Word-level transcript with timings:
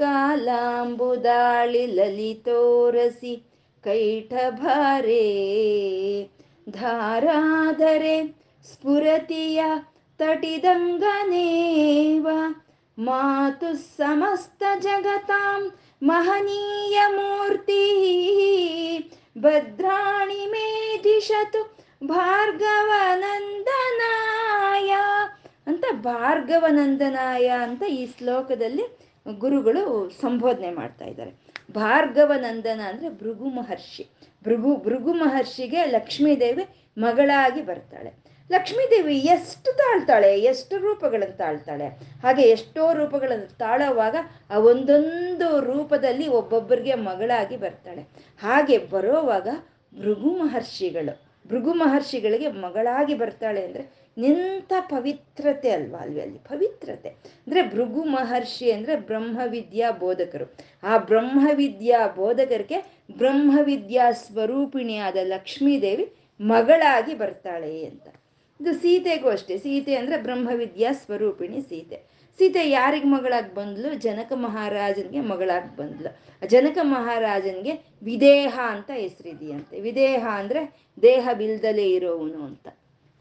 ಕಾಲಾಂಬುದಾಳಿ 0.00 1.86
ಲಲಿತೋರಸಿ 1.86 3.42
ಕೈಠಭಾರೇ. 3.84 5.26
ಧಾರಾಧರೆ 6.70 8.34
ಸ್ಫುರತಿಯ 8.72 9.64
ತಟಿದಂಗನೇವ. 10.18 12.28
ಮಾತು 12.98 13.96
ಸಮಸ್ತ 13.96 14.62
ಜಗತಾಂ 14.78 15.72
ಮಹನೀಯ 16.02 17.00
ಮೂರ್ತಿ. 17.08 17.84
ಭದ್ರಾಣಿ 19.38 20.46
ಮೇ 20.46 21.00
ದಿಶತು 21.04 21.76
ಭಾರ್ಗವನಂದನಾಯ 22.06 24.96
ಅಂತ 25.70 25.84
ಭಾರ್ಗವನಂದನಾಯ 25.92 27.48
ಅಂತ 27.48 27.82
ಈ 27.82 28.06
ಶ್ಲೋಕದಲ್ಲಿ 28.18 28.84
ಗುರುಗಳು 29.38 30.10
ಸಂಬೋಧನೆ 30.20 30.70
ಮಾಡ್ತಾ 30.70 31.04
ಇದ್ದಾರೆ. 31.04 31.32
ಭಾರ್ಗವನಂದನ 31.72 32.80
ಅಂದ್ರೆ 32.88 33.08
ಭೃಗು 33.10 33.44
ಮಹರ್ಷಿ. 33.44 34.06
ಭೃಗು 34.44 34.76
ಭೃಗು 34.76 35.12
ಮಹರ್ಷಿಗೆ 35.12 35.84
ಲಕ್ಷ್ಮೀದೇವಿ 35.86 36.64
ಮಗಳಾಗಿ 36.98 37.62
ಬರ್ತಾಳೆ. 37.62 38.12
ಲಕ್ಷ್ಮೀದೇವಿ 38.52 39.18
ಎಷ್ಟು 39.18 39.72
ತಾಳ್ತಾಳೆ, 39.76 40.40
ಎಷ್ಟು 40.40 40.78
ರೂಪಗಳನ್ನು 40.78 41.36
ತಾಳ್ತಾಳೆ? 41.36 41.86
ಹಾಗೆ 42.22 42.42
ಎಷ್ಟೋ 42.42 42.94
ರೂಪಗಳನ್ನು 42.94 43.46
ತಾಳುವಾಗ 43.46 44.16
ಆ 44.50 44.58
ಒಂದೊಂದು 44.58 45.60
ರೂಪದಲ್ಲಿ 45.60 46.28
ಒಬ್ಬೊಬ್ಬರಿಗೆ 46.28 46.94
ಮಗಳಾಗಿ 46.94 47.56
ಬರ್ತಾಳೆ. 47.56 48.02
ಹಾಗೆ 48.42 48.78
ಬರೋವಾಗ 48.78 49.48
ಭೃಗು 50.00 50.30
ಮಹರ್ಷಿಗಳು, 50.30 51.12
ಭೃಗು 51.48 51.72
ಮಹರ್ಷಿಗಳಿಗೆ 51.74 52.48
ಮಗಳಾಗಿ 52.48 53.14
ಬರ್ತಾಳೆ 53.14 53.64
ಅಂದ್ರೆ 53.64 53.99
ನಿಂತ 54.16 54.72
ಪವಿತ್ರತೆ 54.80 55.70
ಅಲ್ವಾ 55.70 55.98
ಅಲ್ವೇ 55.98 56.20
ಅಲ್ಲಿ 56.20 56.38
ಪವಿತ್ರತೆ. 56.38 57.08
ಅಂದರೆ 57.08 57.62
ಭೃಗು 57.62 58.04
ಮಹರ್ಷಿ 58.04 58.72
ಅಂದರೆ 58.72 58.96
ಬ್ರಹ್ಮವಿದ್ಯಾ 58.96 59.90
ಬೋಧಕರು. 59.90 60.54
ಆ 60.82 60.96
ಬ್ರಹ್ಮವಿದ್ಯಾ 60.96 62.06
ಬೋಧಕರಿಗೆ 62.06 63.06
ಬ್ರಹ್ಮವಿದ್ಯಾ 63.16 64.12
ಸ್ವರೂಪಿಣಿಯಾದ 64.12 65.16
ಲಕ್ಷ್ಮೀದೇವಿ 65.22 66.12
ಮಗಳಾಗಿ 66.40 67.14
ಬರ್ತಾಳೆ 67.14 67.84
ಅಂತ. 67.84 68.08
ಇದು 68.60 68.72
ಸೀತೆಗೂ 68.74 69.28
ಅಷ್ಟೇ. 69.28 69.58
ಸೀತೆ 69.58 69.94
ಅಂದರೆ 69.94 70.22
ಬ್ರಹ್ಮವಿದ್ಯಾ 70.22 70.92
ಸ್ವರೂಪಿಣಿ 70.92 71.60
ಸೀತೆ. 71.60 72.10
ಸೀತೆ 72.38 72.70
ಯಾರಿಗೆ 72.70 73.06
ಮಗಳಾಗಿ 73.06 73.54
ಬಂದ್ಲು? 73.54 73.94
ಜನಕ 73.94 74.32
ಮಹಾರಾಜನಿಗೆ 74.36 75.20
ಮಗಳಾಗಿ 75.20 75.76
ಬಂದ್ಲು. 75.76 76.20
ಜನಕ 76.46 76.78
ಮಹಾರಾಜನಿಗೆ 76.82 77.94
ವಿದೇಹ 78.02 78.58
ಅಂತ 78.62 78.90
ಹೆಸರಿದೆಯಂತೆ. 78.94 79.80
ವಿದೇಹ 79.80 80.26
ಅಂದರೆ 80.28 80.74
ದೇಹ 81.02 81.28
ಬಿಲ್ದಲೇ 81.38 81.90
ಇರೋವನು 81.92 82.44
ಅಂತ. 82.44 82.68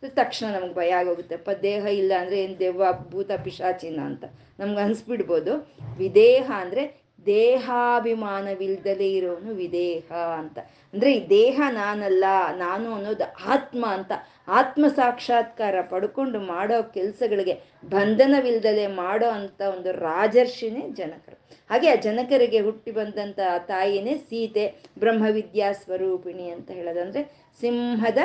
ತಕ್ಷಣ 0.08 0.48
ನಮ್ಗೆ 0.56 0.74
ಭಯ 0.74 0.92
ಆಗೋಗುತ್ತಪ್ಪ 1.00 1.50
ದೇಹ 1.50 1.84
ಇಲ್ಲ 2.02 2.12
ಅಂದರೆ 2.20 2.38
ಏನು 2.44 2.56
ದೆವ್ವ, 2.60 2.84
ಭೂತ, 3.12 3.32
ಪಿಶಾಚಿನ 3.46 4.00
ಅಂತ. 4.02 4.26
ನಮ್ಗೆ 4.60 4.82
ಅನಿಸ್ಬಿಡ್ಬೋದು. 4.86 5.54
ವಿದೇಹ 5.98 6.48
ಅಂದರೆ 6.64 6.84
ದೇಹಾಭಿಮಾನವಿಲ್ದಲೇ 7.26 9.08
ಇರೋನು 9.18 9.52
ವಿದೇಹ 9.54 10.10
ಅಂತ. 10.42 10.58
ಅಂದರೆ 10.94 11.10
ಈ 11.12 11.20
ದೇಹ 11.30 11.62
ನಾನಲ್ಲ, 11.70 12.26
ನಾನು 12.58 12.88
ಅನ್ನೋದು 12.94 13.26
ಆತ್ಮ 13.54 13.86
ಅಂತ. 13.98 14.12
ಆತ್ಮ 14.48 14.84
ಸಾಕ್ಷಾತ್ಕಾರ 15.00 15.76
ಪಡ್ಕೊಂಡು 15.92 16.40
ಮಾಡೋ 16.40 16.78
ಕೆಲಸಗಳಿಗೆ 16.94 17.56
ಬಂಧನವಿಲ್ದಲೆ 17.86 18.86
ಮಾಡೋ 18.88 19.28
ಅಂತ 19.30 19.62
ಒಂದು 19.76 19.92
ರಾಜರ್ಷಿನೇ 19.92 20.84
ಜನಕರು. 20.90 21.38
ಹಾಗೆ 21.70 21.88
ಆ 21.92 21.96
ಜನಕರಿಗೆ 21.96 22.60
ಹುಟ್ಟಿ 22.60 22.92
ಬಂದಂಥ 22.92 23.40
ತಾಯಿನೇ 23.68 24.16
ಸೀತೆ 24.18 24.66
ಬ್ರಹ್ಮವಿದ್ಯಾ 25.00 25.74
ಸ್ವರೂಪಿಣಿ 25.74 26.48
ಅಂತ 26.52 26.70
ಹೇಳೋದಂದ್ರೆ 26.72 27.24
ಸಿಂಹದ 27.62 28.18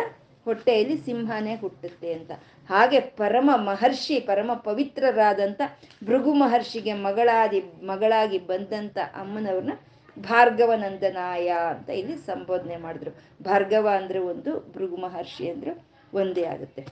ಹೊಟ್ಟೆಯಲ್ಲಿ 0.44 0.96
ಸಿಂಹನೇ 0.96 1.54
ಹುಟ್ಟುತ್ತೆ 1.56 2.12
ಅಂತ. 2.12 2.32
ಹಾಗೆ 2.70 3.00
ಪರಮ 3.00 3.50
ಮಹರ್ಷಿ, 3.56 4.20
ಪರಮ 4.20 4.50
ಪವಿತ್ರರಾದಂಥ 4.54 5.60
ಭೃಗು 6.04 6.32
ಮಹರ್ಷಿಗೆ 6.34 6.92
ಮಗಳಾದಿ 6.92 7.60
ಮಗಳಾಗಿ 7.82 8.38
ಬಂದಂಥ 8.38 8.98
ಅಮ್ಮನವ್ರನ್ನ 9.14 9.74
ಭಾರ್ಗವನಂದನಾಯ 10.16 11.48
ಅಂತ 11.48 11.90
ಇಲ್ಲಿ 11.90 12.16
ಸಂಬೋಧನೆ 12.16 12.76
ಮಾಡಿದ್ರು. 12.76 13.12
ಭಾರ್ಗವ 13.42 13.88
ಅಂದರೆ 13.96 14.18
ಒಂದು, 14.18 14.72
ಭೃಗು 14.74 14.96
ಮಹರ್ಷಿ 14.96 15.44
ಅಂದರೆ 15.48 15.72
ಒಂದೇ 16.14 16.44
ಆಗುತ್ತೆ. 16.44 16.82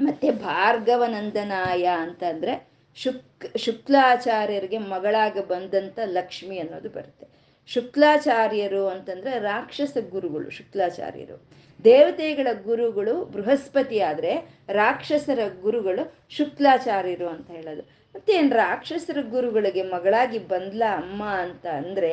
ಮತ್ತೆ 0.00 0.30
ಭಾರ್ಗವನಂದನಾಯ 0.30 1.84
ಅಂತಂದರೆ 1.84 2.54
ಶುಕ್, 2.96 3.58
ಶುಕ್ಲಾಚಾರ್ಯರಿಗೆ 3.58 4.78
ಮಗಳಾಗ 4.78 5.38
ಬಂದಂಥ 5.48 5.98
ಲಕ್ಷ್ಮಿ 6.04 6.58
ಅನ್ನೋದು 6.58 6.88
ಬರುತ್ತೆ. 6.88 7.26
ಶುಕ್ಲಾಚಾರ್ಯರು 7.66 8.82
ಅಂತಂದರೆ 8.86 9.38
ರಾಕ್ಷಸ 9.38 9.96
ಗುರುಗಳು, 10.10 10.50
ಶುಕ್ಲಾಚಾರ್ಯರು. 10.50 11.65
ದೇವತೆಗಳ 11.84 12.48
ಗುರುಗಳು 12.64 13.24
ಬೃಹಸ್ಪತಿ 13.24 13.98
ಆದ್ರೆ 14.00 14.32
ರಾಕ್ಷಸರ 14.68 15.40
ಗುರುಗಳು 15.62 16.02
ಶುಕ್ಲಾಚಾರ್ಯರು 16.36 17.28
ಅಂತ 17.28 17.48
ಹೇಳೋದು. 17.50 17.82
ಮತ್ತೇನು 18.14 18.52
ರಾಕ್ಷಸರ 18.56 19.18
ಗುರುಗಳಿಗೆ 19.30 19.82
ಮಗಳಾಗಿ 19.82 20.38
ಬಂದ್ಲ 20.38 20.82
ಅಮ್ಮ 20.96 21.22
ಅಂತ 21.44 21.66
ಅಂದ್ರೆ 21.80 22.12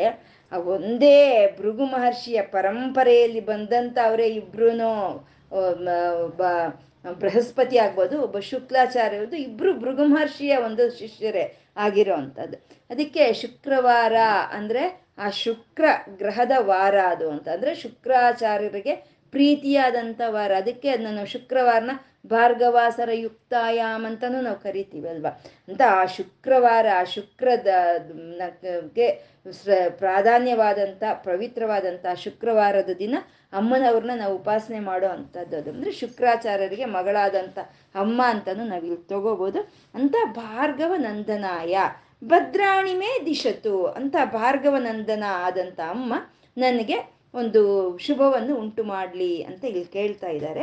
ಒಂದೇ 0.75 1.19
ಭೃಗು 1.59 1.85
ಮಹರ್ಷಿಯ 1.85 2.41
ಪರಂಪರೆಯಲ್ಲಿ 2.55 3.41
ಬಂದಂತ 3.45 3.97
ಅವರೇ 4.03 4.27
ಇಬ್ರುನು 4.39 4.89
ಬೃಹಸ್ಪತಿ 7.21 7.77
ಆಗ್ಬೋದು, 7.77 8.15
ಒಬ್ಬ 8.21 8.37
ಶುಕ್ಲಾಚಾರ್ಯದು 8.39 9.35
ಇಬ್ರು 9.35 9.71
ಭೃಗು 9.79 10.03
ಮಹರ್ಷಿಯ 10.05 10.53
ಒಂದು 10.57 10.83
ಶಿಷ್ಯರೇ 10.97 11.45
ಆಗಿರೋ 11.77 12.15
ಅಂಥದ್ದು 12.15 12.57
ಅದಕ್ಕೆ 12.89 13.23
ಶುಕ್ರವಾರ 13.33 14.15
ಅಂದ್ರೆ 14.51 14.83
ಆ 15.17 15.29
ಶುಕ್ರ 15.29 15.85
ಗ್ರಹದ 16.17 16.51
ವಾರ 16.59 16.97
ಅದು 17.13 17.25
ಅಂತ 17.31 17.47
ಅಂದ್ರೆ 17.49 17.75
ಶುಕ್ರಾಚಾರ್ಯರಿಗೆ 17.75 18.93
ಪ್ರೀತಿಯಾದಂಥ 19.33 20.21
ವಾರ 20.27 20.51
ಅದಕ್ಕೆ 20.55 20.89
ಅದನ್ನ 20.89 21.15
ನಾವು 21.15 21.27
ಶುಕ್ರವಾರನ 21.27 21.91
ಭಾರ್ಗವಾಸರ 22.27 23.09
ಯುಕ್ತಾಯಾಮ್ 23.13 24.05
ಅಂತಾನು 24.05 24.41
ನಾವು 24.41 24.59
ಕರಿತೀವಿ 24.59 25.09
ಅಲ್ವಾ 25.09 25.31
ಅಂತ 25.67 25.81
ಆ 25.89 26.05
ಶುಕ್ರವಾರ, 26.05 26.85
ಆ 26.99 27.03
ಶುಕ್ರದ 27.03 27.67
ಪ್ರಾಧಾನ್ಯವಾದಂಥ 29.97 31.03
ಪವಿತ್ರವಾದಂಥ 31.23 32.05
ಶುಕ್ರವಾರದ 32.15 32.89
ದಿನ 32.99 33.15
ಅಮ್ಮನವ್ರನ್ನ 33.53 34.19
ನಾವು 34.19 34.35
ಉಪಾಸನೆ 34.35 34.79
ಮಾಡೋ 34.79 35.07
ಅಂಥದ್ದು 35.07 35.57
ಅದು. 35.57 35.69
ಅಂದ್ರೆ 35.69 35.91
ಶುಕ್ರಾಚಾರ್ಯರಿಗೆ 35.91 36.85
ಮಗಳಾದಂಥ 36.85 37.59
ಅಮ್ಮ 37.95 38.21
ಅಂತಾನು 38.25 38.63
ನಾವು 38.67 38.85
ಇಲ್ಲಿ 38.85 39.07
ತಗೋಬೋದು. 39.07 39.61
ಅಂತ 39.93 40.15
ಭಾರ್ಗವ 40.35 40.93
ನಂದನಾಯ 40.97 41.75
ಭದ್ರಾಣಿಮೇ 42.23 43.11
ದಿಶತು 43.25 43.75
ಅಂತ 43.85 44.15
ಭಾರ್ಗವ 44.25 44.75
ನಂದನ 44.77 45.23
ಆದಂಥ 45.45 45.79
ಅಮ್ಮ 45.79 46.13
ನನಗೆ 46.57 46.97
ಒಂದು 47.33 47.97
ಶುಭವನ್ನು 47.97 48.55
ಉಂಟು 48.55 48.83
ಮಾಡಲಿ 48.83 49.43
ಅಂತ 49.43 49.65
ಇಲ್ಲಿ 49.65 49.85
ಕೇಳ್ತಾ 49.85 50.27
ಇದ್ದಾರೆ. 50.27 50.61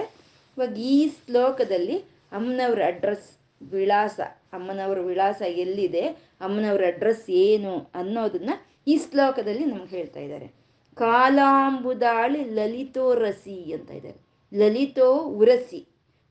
ಇವಾಗ 0.56 0.78
ಈ 0.78 1.08
ಶ್ಲೋಕದಲ್ಲಿ 1.08 1.98
ಅಮ್ಮನವ್ರ 2.32 2.82
ಅಡ್ರೆಸ್ 2.86 3.28
ವಿಳಾಸ, 3.62 4.20
ಅಮ್ಮನವ್ರ 4.52 4.98
ವಿಳಾಸ 4.98 5.42
ಎಲ್ಲಿದೆ, 5.42 6.00
ಅಮ್ಮನವ್ರ 6.40 6.84
ಅಡ್ರೆಸ್ 6.86 7.30
ಏನು 7.30 7.90
ಅನ್ನೋದನ್ನ 7.94 8.50
ಈ 8.86 8.98
ಶ್ಲೋಕದಲ್ಲಿ 9.10 9.64
ನಮ್ಗೆ 9.64 9.96
ಹೇಳ್ತಾ 9.96 10.20
ಇದ್ದಾರೆ. 10.20 10.46
ಕಾಲಾಂಬುದಾಳಿ 10.94 12.44
ಲಲಿತೋ 12.44 13.14
ರಸಿ 13.14 13.72
ಅಂತ 13.72 13.90
ಇದ್ದಾರೆ 13.90 14.20
ಲಲಿತೋ 14.54 15.18
ಉರಸಿ. 15.18 15.86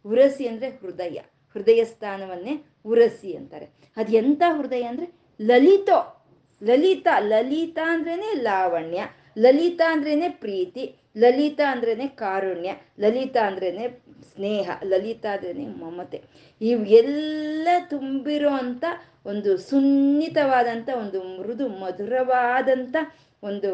ಉರಸಿ 0.06 0.48
ಅಂದ್ರೆ 0.48 0.70
ಹೃದಯ. 0.70 1.20
ಹೃದಯ 1.54 1.84
ಸ್ಥಾನವನ್ನೇ 1.84 2.66
ಉರಸಿ 2.86 3.34
ಅಂತಾರೆ. 3.34 3.66
ಅದು 3.98 4.12
ಎಂಥ 4.12 4.42
ಹೃದಯ 4.58 4.84
ಅಂದ್ರೆ 4.84 5.08
ಲಲಿತೋ. 5.42 6.28
ಲಲಿತ, 6.64 7.08
ಲಲಿತಾ 7.20 7.94
ಅಂದ್ರೇನೆ 7.94 8.34
ಲಾವಣ್ಯ. 8.42 9.04
ಲಲಿತ 9.40 9.82
ಅಂದ್ರೇನೆ 9.88 10.30
ಪ್ರೀತಿ, 10.30 10.96
ಲಲಿತಾ 11.18 11.72
ಅಂದ್ರೇನೆ 11.72 12.08
ಕಾರುಣ್ಯ, 12.08 12.72
ಲಲಿತಾ 13.00 13.48
ಅಂದ್ರೇನೆ 13.48 13.88
ಸ್ನೇಹ, 14.34 14.70
ಲಲಿತಾ 14.84 15.30
ಅಂದ್ರೇನೆ 15.30 15.66
ಮಮತೆ. 15.66 16.22
ಇವೆಲ್ಲ 16.62 17.68
ತುಂಬಿರೋ 17.90 18.50
ಅಂತ 18.50 18.86
ಒಂದು 19.26 19.58
ಸುನ್ನಿತವಾದಂಥ 19.58 20.90
ಒಂದು 21.00 21.24
ಮೃದು 21.24 21.68
ಮಧುರವಾದಂಥ 21.68 22.96
ಒಂದು 23.44 23.72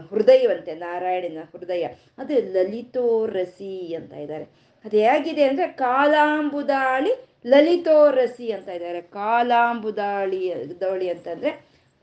ಹೃದಯವಂತೆ, 0.00 0.74
ನಾರಾಯಣನ 0.74 1.38
ಹೃದಯ. 1.56 1.86
ಅದು 2.18 2.34
ಲಲಿತೋ 2.52 3.26
ರಸಿ 3.26 3.94
ಅಂತ 3.94 4.12
ಇದ್ದಾರೆ. 4.12 4.44
ಅದು 4.84 4.96
ಹೇಗಿದೆ 4.96 5.44
ಅಂದ್ರೆ 5.44 5.66
ಕಾಲಾಂಬುದಾಳಿ 5.66 7.12
ಲಲಿತೋ 7.46 8.10
ರಸಿ 8.10 8.52
ಅಂತ 8.52 8.68
ಇದ್ದಾರೆ. 8.68 9.00
ಕಾಲಾಂಬುದಾಳಿ 9.00 10.52
ದವಳಿ 10.80 11.08
ಅಂತಂದ್ರೆ 11.08 11.50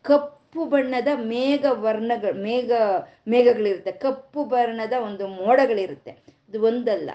ಕಪ್ಪು 0.01 0.42
ಬಣ್ಣದ 0.61 1.07
ಮೇಘ 1.15 1.65
ವರ್ಣಗಳು, 1.69 2.41
ಮೇಘ, 2.41 2.71
ಮೇಘಗಳಿರುತ್ತೆ. 3.27 3.91
ಕಪ್ಪು 3.91 4.43
ಬಣ್ಣದ 4.43 4.93
ಒಂದು 5.03 5.27
ಮೋಡಗಳಿರುತ್ತೆ. 5.27 6.11
ಇದು 6.49 6.61
ಒಂದಲ್ಲ. 6.61 7.09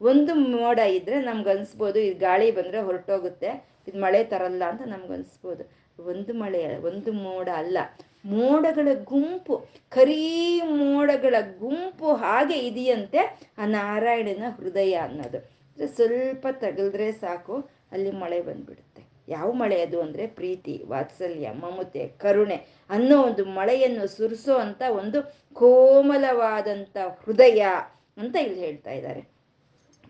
ಒಂದು 0.00 0.34
ಮೋಡ 0.34 0.78
ಇದ್ರೆ 0.78 1.20
ನಮ್ಗೆ 1.20 1.50
ಅನ್ಸ್ಬೋದು 1.50 1.98
ಇದು 1.98 2.18
ಗಾಳಿ 2.18 2.50
ಬಂದ್ರೆ 2.50 2.80
ಹೊರಟೋಗುತ್ತೆ, 2.80 3.66
ಇದು 3.88 4.00
ಮಳೆ 4.00 4.24
ತರಲ್ಲ 4.24 4.62
ಅಂತ 4.64 4.82
ನಮ್ಗೆ 4.82 5.12
ಅನ್ಸ್ಬೋದು. 5.12 5.64
ಒಂದು 6.04 6.34
ಮಳೆ, 6.34 6.76
ಒಂದು 6.76 7.12
ಮೋಡ 7.12 7.48
ಅಲ್ಲ. 7.54 7.78
ಮೋಡಗಳ 8.24 8.88
ಗುಂಪು, 9.04 9.66
ಕರೀ 9.88 10.60
ಮೋಡಗಳ 10.60 11.34
ಗುಂಪು 11.58 12.14
ಹಾಗೆ 12.14 12.54
ಇದೆಯಂತೆ 12.54 13.18
ಆ 13.58 13.66
ನಾರಾಯಣನ 13.66 14.42
ಹೃದಯ 14.56 14.94
ಅನ್ನೋದು. 14.94 15.62
ಸ್ವಲ್ಪ 15.96 16.46
ತಗಲ್ದ್ರೆ 16.52 17.12
ಸಾಕು, 17.12 17.70
ಅಲ್ಲಿ 17.92 18.10
ಮಳೆ 18.10 18.40
ಬಂದ್ಬಿಡುತ್ತೆ. 18.42 19.01
ಯಾವ 19.28 19.52
ಮಳೆ 19.52 19.82
ಅದು 19.82 20.00
ಅಂದ್ರೆ 20.00 20.26
ಪ್ರೀತಿ, 20.26 20.82
ವಾತ್ಸಲ್ಯ, 20.86 21.50
ಮಮತೆ, 21.50 22.08
ಕರುಣೆ 22.08 22.66
ಅನ್ನೋ 22.90 23.22
ಒಂದು 23.22 23.44
ಮಳೆಯನ್ನು 23.44 24.06
ಸುರಿಸೋ 24.06 24.54
ಅಂತ 24.54 24.82
ಒಂದು 24.88 25.42
ಕೋಮಲವಾದಂಥ 25.52 26.96
ಹೃದಯ 27.24 27.62
ಅಂತ 28.16 28.36
ಇಲ್ಲಿ 28.36 28.60
ಹೇಳ್ತಾ 28.60 28.90
ಇದ್ದಾರೆ. 28.90 29.20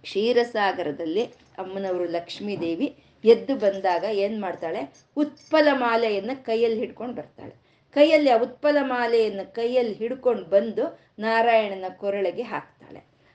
ಕ್ಷೀರಸಾಗರದಲ್ಲಿ 0.02 1.24
ಅಮ್ಮನವರು 1.58 2.04
ಲಕ್ಷ್ಮೀ 2.04 2.56
ದೇವಿ 2.56 2.96
ಎದ್ದು 3.24 3.56
ಬಂದಾಗ 3.56 4.04
ಏನು 4.12 4.40
ಮಾಡ್ತಾಳೆ? 4.40 4.92
ಉತ್ಪಲ 5.16 5.68
ಮಾಲೆಯನ್ನ 5.72 6.30
ಕೈಯಲ್ಲಿ 6.34 6.78
ಹಿಡ್ಕೊಂಡು 6.78 7.14
ಬರ್ತಾಳೆ. 7.14 7.54
ಕೈಯಲ್ಲಿ 7.94 8.30
ಆ 8.30 8.38
ಉತ್ಪಲ 8.38 8.76
ಮಾಲೆಯನ್ನು 8.82 9.54
ಕೈಯಲ್ಲಿ 9.54 9.94
ಹಿಡ್ಕೊಂಡು 9.94 10.44
ಬಂದು 10.44 11.00
ನಾರಾಯಣನ 11.18 11.84
ಕೊರಳಿಗೆ 11.96 12.42
ಹಾಕ್ತಾಳೆ. 12.42 12.81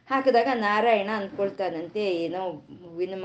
ಹಾಕಿದಾಗ 0.08 0.50
ನಾರಾಯಣ 0.68 1.10
ಅಂದ್ಕೊಳ್ತಾನಂತೆ, 1.20 2.04
ಏನೋ 2.26 2.42
ಹೂವಿನ 2.84 3.16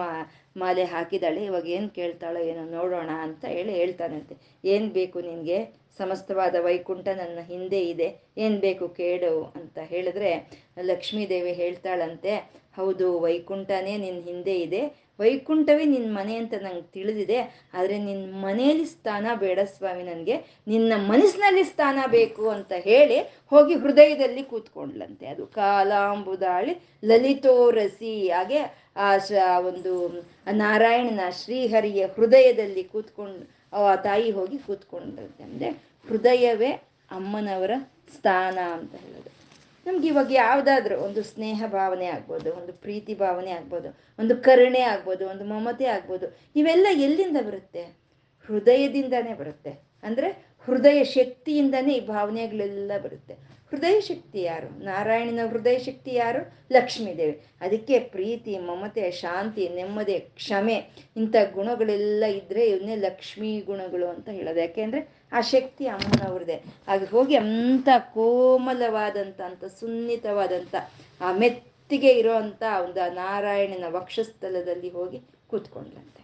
ಮಾಲೆ 0.62 0.84
ಹಾಕಿದಾಳೆ 0.92 1.42
ಇವಾಗ 1.50 1.66
ಏನು 1.76 1.88
ಕೇಳ್ತಾಳೋ 1.98 2.40
ಏನೋ 2.50 2.62
ನೋಡೋಣ 2.78 3.10
ಅಂತ 3.26 3.44
ಹೇಳಿ 3.54 3.72
ಹೇಳ್ತಾನಂತೆ. 3.80 4.34
ಏನು 4.72 4.88
ಬೇಕು 4.98 5.18
ನಿನಗೆ? 5.28 5.58
ಸಮಸ್ತವಾದ 6.00 6.56
ವೈಕುಂಠ 6.66 7.08
ನನ್ನ 7.20 7.40
ಹಿಂದೆ 7.50 7.80
ಇದೆ, 7.92 8.08
ಏನು 8.44 8.56
ಬೇಕು 8.66 8.84
ಕೇಳು 9.00 9.32
ಅಂತ 9.58 9.78
ಹೇಳಿದ್ರೆ 9.92 10.30
ಲಕ್ಷ್ಮೀದೇವಿ 10.90 11.52
ಹೇಳ್ತಾಳಂತೆ, 11.62 12.34
ಹೌದು 12.78 13.06
ವೈಕುಂಠನೇ 13.24 13.94
ನಿನ್ನ 14.04 14.20
ಹಿಂದೆ 14.28 14.54
ಇದೆ 14.66 14.82
ವೈಕುಂಠವೇ 15.18 15.84
ನಿನ್ನ 15.92 16.08
ಮನೆ 16.18 16.34
ಅಂತ 16.40 16.54
ನಂಗೆ 16.62 16.86
ತಿಳಿದಿದೆ, 16.96 17.38
ಆದರೆ 17.76 17.96
ನಿನ್ನ 18.06 18.24
ಮನೆಯಲ್ಲಿ 18.44 18.86
ಸ್ಥಾನ 18.92 19.26
ಬೇಡ 19.42 19.58
ಸ್ವಾಮಿ 19.74 20.04
ನನಗೆ. 20.10 20.36
ನಿನ್ನ 20.72 20.92
ಮನಸ್ಸಿನಲ್ಲಿ 21.10 21.64
ಸ್ಥಾನ 21.72 21.98
ಬೇಕು 22.16 22.44
ಅಂತ 22.56 22.72
ಹೇಳಿ 22.88 23.18
ಹೋಗಿ 23.52 23.74
ಹೃದಯದಲ್ಲಿ 23.84 24.44
ಕೂತ್ಕೊಂಡ್ಲಂತೆ. 24.52 25.26
ಅದು 25.34 25.44
ಕಾಲಾಂಬುದಾಳಿ 25.58 26.74
ಲಲಿತೋರಸಿ 27.10 28.14
ಹಾಗೆ 28.36 28.60
ಆ 29.06 29.10
ಒಂದು 29.70 29.92
ನಾರಾಯಣನ 30.62 31.26
ಶ್ರೀಹರಿಯ 31.42 32.02
ಹೃದಯದಲ್ಲಿ 32.16 32.84
ಕೂತ್ಕೊಂಡು, 32.94 33.44
ಆ 33.74 33.94
ತಾಯಿ 34.08 34.30
ಹೋಗಿ 34.38 34.58
ಕೂತ್ಕೊಂಡಂತೆ. 34.66 35.42
ಅಂದರೆ 35.48 35.70
ಹೃದಯವೇ 36.08 36.72
ಅಮ್ಮನವರ 37.18 37.72
ಸ್ಥಾನ 38.16 38.58
ಅಂತ 38.76 38.94
ಹೇಳೋದು. 39.04 39.30
ನಮ್ಗೆ 39.86 40.08
ಇವಾಗ 40.08 40.30
ಯಾವುದಾದ್ರೂ 40.32 40.96
ಒಂದು 40.96 41.22
ಸ್ನೇಹ 41.22 41.62
ಭಾವನೆ 41.66 42.06
ಆಗ್ಬೋದು, 42.06 42.48
ಒಂದು 42.60 42.72
ಪ್ರೀತಿ 42.72 43.14
ಭಾವನೆ 43.14 43.50
ಆಗ್ಬೋದು, 43.50 43.88
ಒಂದು 44.18 44.36
ಕರುಣೆ 44.36 44.82
ಆಗ್ಬೋದು, 44.92 45.24
ಒಂದು 45.28 45.44
ಮಮತೆ 45.44 45.86
ಆಗ್ಬೋದು, 45.86 46.26
ಇವೆಲ್ಲ 46.56 46.86
ಎಲ್ಲಿಂದ 47.06 47.38
ಬರುತ್ತೆ? 47.46 47.82
ಹೃದಯದಿಂದಾನೇ 48.48 49.34
ಬರುತ್ತೆ. 49.34 49.72
ಅಂದರೆ 50.02 50.28
ಹೃದಯ 50.68 51.04
ಶಕ್ತಿಯಿಂದನೇ 51.04 51.92
ಈ 51.94 52.06
ಭಾವನೆಗಳೆಲ್ಲ 52.06 52.92
ಬರುತ್ತೆ. 53.04 53.34
ಹೃದಯ 53.72 54.00
ಶಕ್ತಿ 54.00 54.42
ಯಾರು? 54.42 54.68
ನಾರಾಯಣನ 54.84 55.42
ಹೃದಯ 55.46 55.78
ಶಕ್ತಿ 55.78 56.14
ಯಾರು? 56.14 56.40
ಲಕ್ಷ್ಮೀದೇವಿ. 56.72 57.34
ಅದಕ್ಕೆ 57.60 57.98
ಪ್ರೀತಿ, 57.98 58.58
ಮಮತೆ, 58.58 59.04
ಶಾಂತಿ, 59.10 59.68
ನೆಮ್ಮದಿ, 59.68 60.18
ಕ್ಷಮೆ 60.18 60.76
ಇಂಥ 61.16 61.34
ಗುಣಗಳೆಲ್ಲ 61.54 62.24
ಇದ್ದರೆ 62.24 62.64
ಇವನ್ನೇ 62.66 62.96
ಲಕ್ಷ್ಮೀ 62.96 63.60
ಗುಣಗಳು 63.60 64.06
ಅಂತ 64.06 64.28
ಹೇಳೋದು. 64.28 64.60
ಯಾಕೆಂದ್ರೆ 64.60 65.21
ಆ 65.32 65.40
ಶಕ್ತಿ 65.40 65.84
ಅಮ್ಮನವ್ರದೇ 65.86 66.56
ಹಾಗೆ 66.88 67.04
ಹೋಗಿ 67.04 67.34
ಅಂಥ 67.36 67.88
ಕೋಮಲವಾದಂಥ, 68.14 69.40
ಅಂತ 69.40 69.64
ಸುನ್ನಿತವಾದಂಥ, 69.64 70.74
ಆ 71.20 71.30
ಮೆತ್ತಿಗೆ 71.32 72.10
ಇರೋವಂಥ 72.10 72.62
ಒಂದು 72.84 73.14
ನಾರಾಯಣನ 73.14 73.84
ವಕ್ಷಸ್ಥಲದಲ್ಲಿ 73.88 74.88
ಹೋಗಿ 74.88 75.20
ಕೂತ್ಕೊಂಡ್ಲಂತೆ 75.50 76.22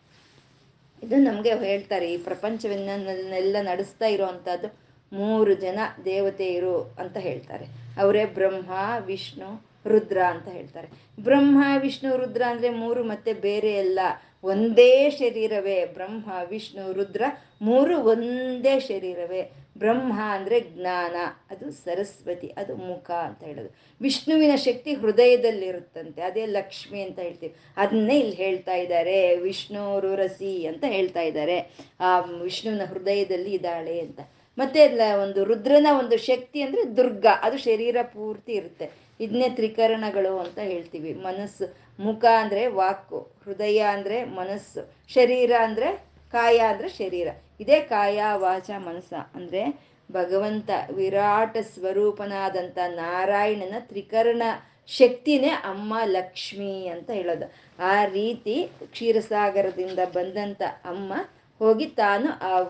ಇದು 1.03 1.17
ನಮಗೆ 1.17 1.55
ಹೇಳ್ತಾರೆ, 1.55 2.07
ಈ 2.13 2.19
ಪ್ರಪಂಚವನ್ನೆಲ್ಲ 2.19 3.57
ನಡೆಸ್ತಾ 3.63 4.07
ಇರೋವಂಥದ್ದು 4.07 4.69
ಮೂರು 5.13 5.55
ಜನ 5.55 5.79
ದೇವತೆಯರು 6.05 6.77
ಅಂತ 6.99 7.17
ಹೇಳ್ತಾರೆ. 7.17 7.67
ಅವರೇ 8.01 8.25
ಬ್ರಹ್ಮ, 8.25 8.71
ವಿಷ್ಣು, 9.05 9.51
ರುದ್ರ 9.87 10.19
ಅಂತ 10.23 10.49
ಹೇಳ್ತಾರೆ. 10.49 10.89
ಬ್ರಹ್ಮ, 11.23 11.65
ವಿಷ್ಣು, 11.79 12.17
ರುದ್ರ 12.17 12.43
ಅಂದ್ರೆ 12.51 12.71
ಮೂರು 12.71 13.03
ಮತ್ತೆ 13.05 13.33
ಬೇರೆ 13.33 13.71
ಎಲ್ಲ. 13.75 14.01
ಒಂದೇ 14.45 15.11
ಶರೀರವೇ. 15.11 15.85
ಬ್ರಹ್ಮ, 15.85 16.31
ವಿಷ್ಣು, 16.49 16.93
ರುದ್ರ 16.93 17.23
ಮೂರು 17.63 17.99
ಒಂದೇ 17.99 18.81
ಶರೀರವೇ. 18.81 19.53
ಬ್ರಹ್ಮ 19.79 20.13
ಅಂದರೆ 20.23 20.61
ಜ್ಞಾನ, 20.61 21.17
ಅದು 21.51 21.71
ಸರಸ್ವತಿ, 21.71 22.55
ಅದು 22.57 22.77
ಮುಖ 22.77 23.11
ಅಂತ 23.11 23.45
ಹೇಳೋದು. 23.45 23.77
ವಿಷ್ಣುವಿನ 24.01 24.55
ಶಕ್ತಿ 24.55 24.95
ಹೃದಯದಲ್ಲಿರುತ್ತಂತೆ, 24.95 26.23
ಅದೇ 26.23 26.47
ಲಕ್ಷ್ಮಿ 26.47 27.03
ಅಂತ 27.03 27.19
ಹೇಳ್ತೀವಿ. 27.19 27.55
ಅದನ್ನೇ 27.77 28.19
ಇಲ್ಲಿ 28.19 28.37
ಹೇಳ್ತಾ 28.37 28.75
ಇದ್ದಾರೆ. 28.75 29.37
ವಿಷ್ಣು, 29.37 30.01
ರುರಸಿ 30.01 30.67
ಅಂತ 30.67 30.85
ಹೇಳ್ತಾ 30.89 31.21
ಇದ್ದಾರೆ. 31.21 31.77
ಆ, 32.01 32.21
ವಿಷ್ಣುವಿನ 32.21 32.85
ಹೃದಯದಲ್ಲಿ 32.85 33.53
ಇದ್ದಾಳೆ 33.53 34.01
ಅಂತ. 34.01 34.21
ಮತ್ತೆ 34.59 35.13
ಒಂದು 35.23 35.45
ರುದ್ರನ 35.45 35.87
ಒಂದು 35.99 36.17
ಶಕ್ತಿ 36.17 36.61
ಅಂದರೆ 36.61 36.97
ದುರ್ಗ, 36.97 37.27
ಅದು 37.43 37.59
ಶರೀರ 37.59 37.97
ಪೂರ್ತಿ 38.03 38.53
ಇರುತ್ತೆ. 38.53 38.91
ಇದನ್ನೇ 39.21 39.49
ತ್ರಿಕರಣಗಳು 39.49 40.39
ಅಂತ 40.39 40.59
ಹೇಳ್ತೀವಿ. 40.59 41.15
ಮನಸ್ಸು 41.15 41.88
ಮುಖ 41.99 42.25
ಅಂದ್ರೆ 42.39 42.67
ವಾಕು, 42.67 43.37
ಹೃದಯ 43.45 43.79
ಅಂದ್ರೆ 43.79 44.25
ಮನಸ್ಸು, 44.25 44.93
ಶರೀರ 45.09 45.53
ಅಂದ್ರೆ 45.61 46.09
ಕಾಯ 46.31 46.59
ಅಂದ್ರೆ 46.59 46.89
ಶರೀರ. 46.89 47.29
ಇದೇ 47.61 47.81
ಕಾಯ, 47.81 48.23
ವಾಚ, 48.35 48.71
ಮನಸ್ಸ 48.79 49.13
ಅಂದ್ರೆ 49.35 49.89
ಭಗವಂತ 50.13 50.71
ವಿರಾಟ 50.95 51.57
ಸ್ವರೂಪನಾದಂಥ 51.75 52.79
ನಾರಾಯಣನ 52.79 53.75
ತ್ರಿಕರಣ 53.79 54.43
ಶಕ್ತಿನೇ 54.87 55.49
ಅಮ್ಮ 55.49 55.95
ಲಕ್ಷ್ಮಿ 56.05 56.87
ಅಂತ 56.87 57.11
ಹೇಳೋದು. 57.11 57.53
ಆ 57.79 58.05
ರೀತಿ 58.05 58.71
ಕ್ಷೀರಸಾಗರದಿಂದ 58.85 59.99
ಬಂದಂಥ 60.15 60.63
ಅಮ್ಮ 60.85 61.13
ಹೋಗಿ 61.59 61.87
ತಾನು 61.87 62.29
ಆ 62.43 62.67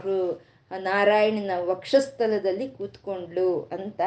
ನಾರಾಯಣನ 0.79 1.51
ವಕ್ಷಸ್ಥಲದಲ್ಲಿ 1.65 2.69
ಕೂತ್ಕೊಂಡ್ಲು 2.69 3.69
ಅಂತ 3.73 4.01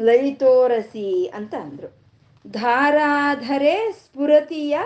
ಲಲಿತೋರಸಿ 0.00 1.26
ಅಂತ 1.26 1.54
ಅಂದ್ರು. 1.54 2.01
ಧಾರಾಧರೆ 2.46 3.92
ಸ್ಫುರತಿಯ 3.92 4.78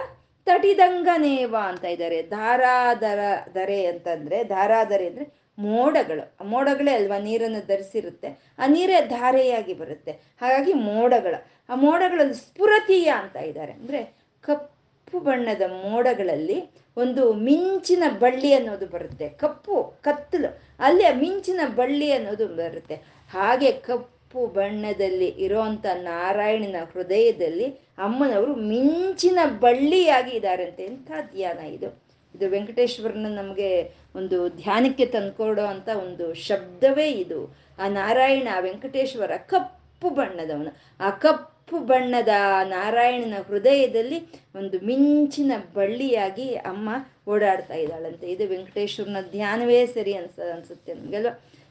ತಟಿದಂಗನೇವ 0.45 1.57
ಅಂತ 1.63 1.85
ಇದ್ದಾರೆ 1.85 2.23
ಧಾರಾಧರ, 2.23 3.19
ಧರೆ 3.55 3.87
ಅಂತಂದ್ರೆ, 3.87 4.45
ಧಾರಾಧರೆ 4.45 5.07
ಅಂದ್ರೆ 5.07 5.47
ಮೋಡಗಳು. 5.59 6.45
ಮೋಡಗಳೇ 6.45 6.93
ಅಲ್ವಾ? 6.93 7.19
ನೀರನ್ನು 7.19 7.67
ಧರಿಸಿರುತ್ತೆ. 7.67 8.29
ಆ 8.59 8.67
ನೀರೇ 8.67 9.01
ಧಾರೆಯಾಗಿ 9.09 9.75
ಬರುತ್ತೆ. 9.75 10.11
ಹಾಗಾಗಿ 10.13 10.73
ಮೋಡಗಳು. 10.73 11.47
ಆ 11.69 11.75
ಮೋಡಗಳಲ್ಲಿ 11.75 12.35
ಸ್ಫುರತೀಯ 12.35 13.13
ಅಂತ 13.19 13.37
ಇದ್ದಾರೆ 13.37 13.73
ಅಂದ್ರೆ 13.73 14.17
ಕಪ್ಪು 14.41 15.21
ಬಣ್ಣದ 15.21 15.63
ಮೋಡಗಳಲ್ಲಿ 15.63 16.71
ಒಂದು 16.97 17.33
ಮಿಂಚಿನ 17.33 18.03
ಬಳ್ಳಿ 18.19 18.55
ಅನ್ನೋದು 18.55 18.87
ಬರುತ್ತೆ. 18.87 19.29
ಕಪ್ಪು, 19.29 19.95
ಕತ್ತಲು. 20.03 20.59
ಅಲ್ಲಿ 20.81 21.15
ಮಿಂಚಿನ 21.15 21.61
ಬಳ್ಳಿ 21.77 22.13
ಅನ್ನೋದು 22.13 22.47
ಬರುತ್ತೆ. 22.47 22.95
ಹಾಗೆ 23.31 23.73
ಕಪ್ಪು 23.73 24.16
ಬಣ್ಣದಲ್ಲಿ 24.45 25.29
ಇರೋಂಥ 25.29 25.87
ನಾರಾಯಣನ 25.95 26.77
ಹೃದಯದಲ್ಲಿ 26.93 27.65
ಅಮ್ಮನವರು 27.99 28.55
ಮಿಂಚಿನ 28.55 29.39
ಬಳ್ಳಿಯಾಗಿ 29.61 30.37
ಇದ್ದಾರಂತೆ 30.37 30.85
ಎಂಥ 30.85 31.11
ಧ್ಯಾನ 31.35 31.59
ಇದು. 31.59 32.05
ಇದು 32.35 32.49
ವೆಂಕಟೇಶ್ವರನ 32.49 33.27
ನಮಗೆ 33.35 33.91
ಒಂದು 34.17 34.49
ಧ್ಯಾನಕ್ಕೆ 34.49 35.07
ತಂದ್ಕೊಡೋ 35.07 35.65
ಅಂತ 35.65 35.89
ಒಂದು 35.89 36.35
ಶಬ್ದವೇ 36.35 37.11
ಇದು. 37.11 37.57
ಆ 37.79 37.89
ನಾರಾಯಣ 37.89 38.49
ವೆಂಕಟೇಶ್ವರ 38.61 39.37
ಕಪ್ಪು 39.37 40.11
ಬಣ್ಣದವನು. 40.11 40.77
ಆ 41.01 41.11
ಕಪ್ಪು 41.11 41.57
ಕಪ್ಪು 41.67 41.79
ಬಣ್ಣದ 41.79 42.29
ನಾರಾಯಣನ 42.65 43.35
ಹೃದಯದಲ್ಲಿ 43.47 44.19
ಒಂದು 44.57 44.87
ಮಿಂಚಿನ 44.87 45.53
ಬಳ್ಳಿಯಾಗಿ 45.75 46.55
ಅಮ್ಮ 46.55 46.91
ಓಡಾಡ್ತಾ 47.29 47.75
ಇದ್ದಾಳಂತೆ. 47.75 48.27
ಇದು 48.27 48.49
ವೆಂಕಟೇಶ್ವರನ 48.49 49.17
ಧ್ಯಾನವೇ 49.31 49.87
ಸರಿ 49.87 50.13
ಅನ್ಸ, 50.15 50.39
ಅನ್ಸುತ್ತೆ 50.55 50.93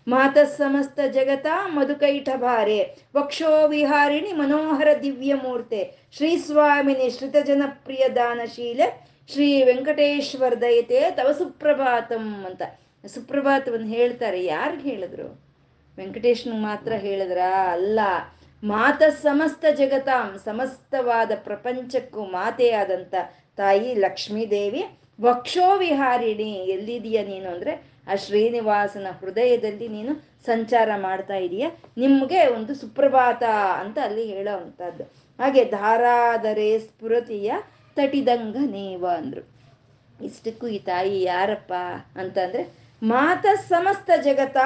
ಮಾತ 0.08 0.38
ಸಮಸ್ತ 0.38 1.00
ಜಗತ 1.12 1.46
ಮಧುಕೈಠ 1.66 2.30
ಭಾರೆ 2.36 2.96
ವಕ್ಷೋ 3.16 3.68
ವಿಹಾರಿಣಿ 3.68 4.34
ಮನೋಹರ 4.34 4.88
ದಿವ್ಯ 5.04 5.34
ಮೂರ್ತೆ 5.34 5.96
ಶ್ರೀ 6.12 6.38
ಸ್ವಾಮಿನಿ 6.38 7.10
ಶ್ರಿತ 7.10 7.36
ಜನಪ್ರಿಯ 7.46 8.10
ದಾನಶೀಲೆ. 8.10 9.08
ಶ್ರೀ 9.34 9.64
ವೆಂಕಟೇಶ್ವರ 9.64 10.54
ದಯತೆ 10.62 11.12
ತವ 11.12 11.32
ಸುಪ್ರಭಾತಂ 11.32 12.46
ಅಂತ. 12.46 12.62
ಸುಪ್ರಭಾತವನ್ನು 13.08 13.88
ಹೇಳ್ತಾರೆ 13.88 14.46
ಯಾರಿಗೆ 14.46 14.90
ಹೇಳಿದ್ರು? 14.90 15.42
ವೆಂಕಟೇಶ್ನ 15.98 16.52
ಮಾತ್ರ 16.54 16.94
ಹೇಳಿದ್ರ? 16.94 17.38
ಅಲ್ಲ. 17.72 18.00
ಮಾತ 18.64 19.04
ಸಮಸ್ತ 19.04 19.66
ಜಗತಾಂ, 19.76 20.40
ಸಮಸ್ತವಾದ 20.46 21.32
ಪ್ರಪಂಚಕ್ಕೂ 21.36 22.22
ಮಾತೆಯಾದಂಥ 22.24 23.16
ತಾಯಿ 23.58 23.94
ಲಕ್ಷ್ಮೀದೇವಿ. 23.94 24.86
ವಕ್ಷೋ 25.22 25.78
ವಿಹಾರಿಣಿ 25.78 26.52
ಎಲ್ಲಿದೆಯಾ 26.52 27.24
ನೀನು 27.24 27.50
ಅಂದ್ರೆ? 27.50 27.95
ಆ 28.08 28.16
ಶ್ರೀನಿವಾಸನ 28.16 29.08
ಹೃದಯದಲ್ಲಿ 29.20 29.88
ನೀನು 29.88 30.14
ಸಂಚಾರ 30.46 30.90
ಮಾಡ್ತಾ 30.98 31.36
ಇದೀಯ? 31.36 31.68
ನಿಮ್ಗೆ 31.98 32.48
ಒಂದು 32.48 32.76
ಸುಪ್ರಭಾತ 32.76 33.44
ಅಂತ 33.80 33.98
ಅಲ್ಲಿ 34.04 34.26
ಹೇಳೋ 34.34 34.58
ಅಂಥದ್ದು 34.58 35.04
ಹಾಗೆ 35.40 35.66
ಧಾರಾದರೆ 35.66 36.80
ಸ್ಫುರತಿಯ 36.80 37.52
ತಟಿದಂಗ 37.96 38.58
ನೇವ 38.66 39.06
ಅಂದ್ರು. 39.18 39.56
ಇಷ್ಟಕ್ಕೂ 40.26 40.68
ಈ 40.68 40.80
ತಾಯಿ 40.80 41.22
ಯಾರಪ್ಪ 41.22 41.74
ಅಂತಂದ್ರೆ, 42.16 42.74
ಮಾತ 43.04 43.46
ಸಮಸ್ತ 43.68 44.12
ಜಗತ 44.22 44.58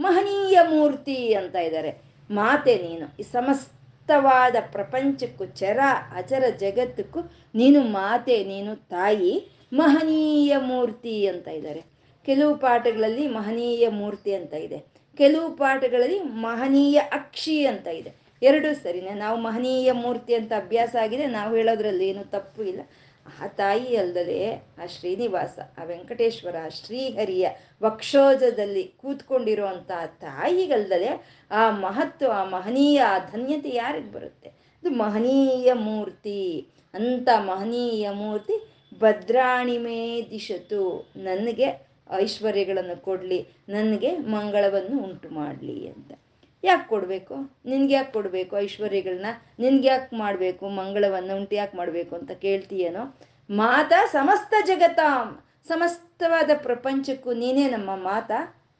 ಮಹನೀಯ 0.00 0.58
ಮೂರ್ತಿ 0.62 1.34
ಅಂತ 1.34 1.56
ಇದ್ದಾರೆ. 1.56 1.90
ಮಾತೆ 2.30 2.74
ನೀನು, 2.76 3.16
ಈ 3.20 3.22
ಸಮಸ್ತವಾದ 3.22 4.56
ಪ್ರಪಂಚಕ್ಕೂ 4.72 5.44
ಚರ, 5.44 5.78
ಅಚರ 6.14 6.44
ಜಗತ್ತಕ್ಕೂ 6.58 7.20
ನೀನು 7.54 7.80
ಮಾತೆ, 7.80 8.44
ನೀನು 8.44 8.76
ತಾಯಿ 8.76 9.50
ಮಹನೀಯ 9.72 10.56
ಮೂರ್ತಿ 10.58 11.26
ಅಂತ 11.26 11.48
ಇದ್ದಾರೆ. 11.48 11.99
ಕೆಲವು 12.30 12.56
ಪಾಠಗಳಲ್ಲಿ 12.56 13.26
ಮಹನೀಯ 13.26 13.88
ಮೂರ್ತಿ 13.88 14.34
ಅಂತ 14.34 14.54
ಇದೆ. 14.54 14.84
ಕೆಲವು 15.16 15.50
ಪಾಠಗಳಲ್ಲಿ 15.50 16.20
ಮಹನೀಯ 16.20 16.98
ಅಕ್ಷಿ 16.98 17.66
ಅಂತ 17.66 17.86
ಇದೆ. 17.86 18.12
ಎರಡೂ 18.42 18.74
ಸರಿನೇ? 18.74 19.10
ನಾವು 19.10 19.40
ಮಹನೀಯ 19.40 19.92
ಮೂರ್ತಿ 19.92 20.34
ಅಂತ 20.34 20.52
ಅಭ್ಯಾಸ 20.52 20.96
ಆಗಿದೆ, 21.02 21.26
ನಾವು 21.26 21.56
ಹೇಳೋದ್ರಲ್ಲಿ 21.56 22.08
ಏನು 22.08 22.30
ತಪ್ಪು 22.30 22.62
ಇಲ್ಲ. 22.62 22.80
ಆ 23.42 23.46
ತಾಯಿ 23.46 23.96
ಅಲ್ಲದೆ 23.96 24.54
ಆ 24.54 24.86
ಶ್ರೀನಿವಾಸ, 24.86 25.58
ಆ 25.78 25.84
ವೆಂಕಟೇಶ್ವರ 25.84 26.56
ಶ್ರೀಹರಿಯ 26.68 27.48
ವಕ್ಷೋಜದಲ್ಲಿ 27.82 28.84
ಕೂತ್ಕೊಂಡಿರುವಂಥ 28.84 29.90
ತಾಯಿಗಲ್ದಲೆ 30.20 31.40
ಆ 31.50 31.70
ಮಹತ್ವ, 31.70 32.32
ಆ 32.34 32.44
ಮಹನೀಯ, 32.44 33.00
ಆ 33.00 33.18
ಧನ್ಯತೆ 33.18 33.68
ಯಾರಿಗೆ 33.68 34.12
ಬರುತ್ತೆ? 34.12 34.48
ಅದು 34.48 34.90
ಮಹನೀಯ 34.90 35.72
ಮೂರ್ತಿ. 35.72 36.68
ಅಂತ 36.94 37.28
ಮಹನೀಯ 37.38 38.10
ಮೂರ್ತಿ 38.10 38.72
ಭದ್ರಾಣಿಮೇ 38.98 40.28
ದಿಶತು. 40.30 41.12
ನನಗೆ 41.16 41.89
ಐಶ್ವರ್ಯಗಳನ್ನು 42.14 43.02
ಕೊಡಲಿ, 43.02 43.48
ನನಗೆ 43.68 44.18
ಮಂಗಳವನ್ನು 44.18 45.02
ಉಂಟು 45.02 45.28
ಮಾಡಲಿ 45.28 45.88
ಅಂತ. 45.88 46.12
ಯಾಕೆ 46.64 46.88
ಕೊಡಬೇಕು? 46.88 47.34
ನಿನ್ಗೆ 47.64 47.94
ಯಾಕೆ 47.94 48.12
ಕೊಡಬೇಕು 48.12 48.58
ಐಶ್ವರ್ಯಗಳನ್ನ? 48.58 49.26
ನಿನ್ಗೆ 49.58 49.88
ಯಾಕೆ 49.88 50.16
ಮಾಡಬೇಕು? 50.16 50.68
ಮಂಗಳವನ್ನು 50.68 51.36
ಉಂಟು 51.36 51.54
ಯಾಕೆ 51.54 51.76
ಮಾಡಬೇಕು 51.76 52.16
ಅಂತ 52.16 52.30
ಕೇಳ್ತೀಯೇನೋ? 52.30 53.18
ಮಾತಾ 53.50 54.06
ಸಮಸ್ತ 54.06 54.54
ಜಗತ. 54.66 55.00
ಸಮಸ್ತವಾದ 55.68 56.50
ಪ್ರಪಂಚಕ್ಕೂ 56.62 57.32
ನೀನೇ 57.32 57.70
ನಮ್ಮ 57.70 57.90
ಮಾತ, 57.96 58.30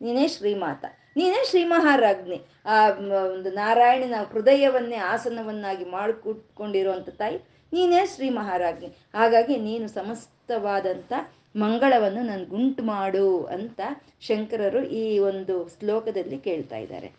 ನೀನೇ 0.00 0.28
ಶ್ರೀಮಾತ. 0.28 0.84
ನೀನೇ 1.16 1.44
ಶ್ರೀ 1.50 1.64
ಮಹಾರಾಜ್ಞಿ 1.64 2.40
ಆ 2.66 2.88
ಒಂದು 3.32 3.50
ನಾರಾಯಣನ 3.50 4.14
ಹೃದಯವನ್ನೇ 4.22 4.96
ಆಸನವನ್ನಾಗಿ 4.96 5.84
ಮಾಡಿಕೊಟ್ಕೊಂಡಿರುವಂಥ 5.84 7.08
ತಾಯಿ 7.08 7.38
ನೀನೇ 7.72 8.06
ಶ್ರೀ 8.06 8.30
ಮಹಾರಾಜ್ಞಿ 8.30 8.86
ಹಾಗಾಗಿ 9.14 9.56
ನೀನು 9.56 9.88
ಸಮಸ್ತವಾದಂಥ 9.88 11.12
ಮಂಗಳವನ್ನು 11.54 12.22
ನನ್ಗುಂಟು 12.22 12.82
ಮಾಡು 12.82 13.44
ಅಂತ 13.44 13.80
ಶಂಕರರು 14.20 14.82
ಈ 14.84 15.18
ಒಂದು 15.18 15.68
ಶ್ಲೋಕದಲ್ಲಿ 15.68 16.38
ಕೇಳ್ತಾ 16.38 16.76
ಇದ್ದಾರೆ. 16.76 17.12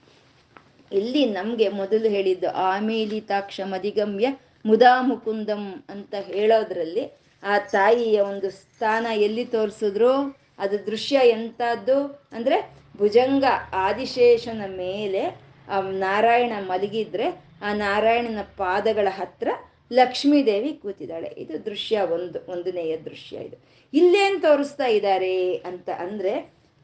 ಇಲ್ಲಿ 0.91 1.25
ನಮಗೆ 1.25 1.69
ಮೊದಲು 1.69 2.09
ಹೇಳಿದ್ದು 2.09 2.49
ಆಮೇಲಿತಾಕ್ಷ 2.49 3.61
ಮದಿಗಮ್ಯ 3.63 4.27
ಮುದಾ 4.65 5.01
ಮುಕುಂದಂ 5.01 5.83
ಅಂತ 5.89 6.13
ಹೇಳೋದ್ರಲ್ಲಿ 6.15 7.03
ಆ 7.43 7.57
ತಾಯಿಯ 7.57 8.19
ಒಂದು 8.19 8.49
ಸ್ಥಾನ 8.51 9.07
ಎಲ್ಲಿ 9.17 9.45
ತೋರಿಸಿದ್ರು? 9.45 10.41
ಅದು 10.59 10.85
ದೃಶ್ಯ 10.85 11.19
ಎಂಥದ್ದು 11.23 12.27
ಅಂದರೆ 12.31 12.57
ಭುಜಂಗ 12.97 13.43
ಆದಿಶೇಷನ 13.73 14.61
ಮೇಲೆ 14.67 15.23
ಆ 15.69 15.81
ನಾರಾಯಣ 15.81 16.53
ಮಲಗಿದ್ರೆ 16.67 17.27
ಆ 17.61 17.73
ನಾರಾಯಣನ 17.73 18.41
ಪಾದಗಳ 18.57 19.07
ಹತ್ರ 19.11 19.47
ಲಕ್ಷ್ಮೀದೇವಿ 19.91 20.71
ಕೂತಿದ್ದಾಳೆ. 20.73 21.29
ಇದು 21.37 21.65
ದೃಶ್ಯ 21.65 22.01
ಒಂದು, 22.15 22.39
ಒಂದನೆಯ 22.47 22.93
ದೃಶ್ಯ 22.97 23.45
ಇದು. 23.47 23.57
ಇಲ್ಲೇನು 23.93 24.39
ತೋರಿಸ್ತಾ 24.41 24.87
ಇದ್ದಾರೆ 24.97 25.35
ಅಂತ 25.69 25.89
ಅಂದರೆ, 26.05 26.33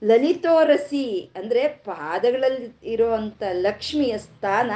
ಲಲಿತೋರಸಿ 0.02 1.06
ಅಂದರೆ 1.40 1.68
ಪಾದಗಳಲ್ಲಿ 1.68 2.70
ಇರುವಂಥ 2.94 3.42
ಲಕ್ಷ್ಮಿಯ 3.68 4.18
ಸ್ಥಾನ 4.18 4.72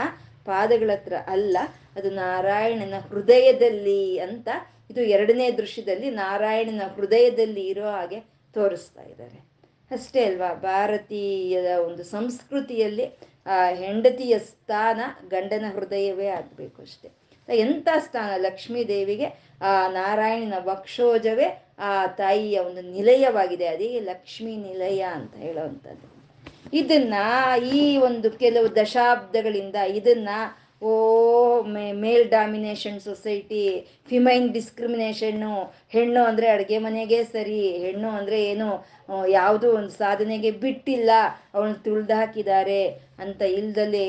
ಪಾದಗಳ 0.45 0.91
ಹತ್ರ 0.91 1.15
ಅಲ್ಲ, 1.27 1.57
ಅದು 1.97 2.09
ನಾರಾಯಣನ 2.09 2.95
ಹೃದಯದಲ್ಲಿ 3.09 4.03
ಅಂತ 4.19 4.47
ಇದು 4.91 5.01
ಎರಡನೇ 5.01 5.47
ದೃಶ್ಯದಲ್ಲಿ 5.51 6.09
ನಾರಾಯಣನ 6.09 6.83
ಹೃದಯದಲ್ಲಿ 6.95 7.63
ಇರೋ 7.67 7.88
ಹಾಗೆ 7.89 8.19
ತೋರಿಸ್ತಾ 8.55 9.03
ಇದ್ದಾರೆ. 9.03 9.39
ಅಷ್ಟೇ 9.91 10.21
ಅಲ್ವಾ? 10.25 10.50
ಭಾರತೀಯದ 10.53 11.69
ಒಂದು 11.88 12.03
ಸಂಸ್ಕೃತಿಯಲ್ಲಿ 12.03 13.05
ಆ 13.45 13.57
ಹೆಂಡತಿಯ 13.83 14.33
ಸ್ಥಾನ 14.39 15.01
ಗಂಡನ 15.27 15.65
ಹೃದಯವೇ 15.75 16.27
ಆಗಬೇಕು 16.39 16.79
ಅಷ್ಟೆ. 16.81 17.09
ಎಂಥ 17.63 17.88
ಸ್ಥಾನ 18.05 18.31
ಲಕ್ಷ್ಮೀ 18.46 18.84
ದೇವಿಗೆ 18.84 19.27
ಆ 19.62 19.72
ನಾರಾಯಣನ 19.88 20.58
ವಕ್ಷೋಜವೇ, 20.63 21.48
ಆ 21.79 21.91
ತಾಯಿಯ 22.05 22.60
ಒಂದು 22.60 22.81
ನಿಲಯವಾಗಿದೆ, 22.81 23.67
ಅದೇ 23.67 24.00
ಲಕ್ಷ್ಮೀ 24.00 24.55
ನಿಲಯ 24.55 25.01
ಅಂತ 25.17 25.34
ಹೇಳುವಂಥದ್ದು. 25.36 26.08
ಇದನ್ನ 26.74 27.13
ಈ 27.75 27.84
ಒಂದು 27.98 28.27
ಕೆಲವು 28.43 28.67
ದಶಾಬ್ದಗಳಿಂದ 28.75 29.77
ಇದನ್ನ, 30.00 30.29
ಓ 30.81 30.91
ಮೇಲ್ 32.03 32.25
ಡಾಮಿನೇಷನ್ 32.29 33.00
ಸೊಸೈಟಿ 33.01 33.63
ಫಿಮೈನ್ 34.10 34.48
ಡಿಸ್ಕ್ರಿಮಿನೇಷನ್ನು 34.53 35.51
ಹೆಣ್ಣು 35.89 36.22
ಅಂದರೆ 36.24 36.48
ಅಡುಗೆ 36.48 36.77
ಮನೆಗೆ 36.77 37.20
ಸರಿ, 37.24 37.60
ಹೆಣ್ಣು 37.86 38.10
ಅಂದರೆ 38.10 38.39
ಏನು 38.43 38.70
ಯಾವುದೋ 39.37 39.67
ಒಂದು 39.79 39.93
ಸಾಧನೆಗೆ 40.03 40.51
ಬಿಟ್ಟಿಲ್ಲ, 40.63 41.11
ಅವಳು 41.55 41.73
ತುಳ್ದು 41.85 42.13
ಹಾಕಿದ್ದಾರೆ 42.19 42.81
ಅಂತ 43.23 43.41
ಇಲ್ದಲೇ 43.59 44.03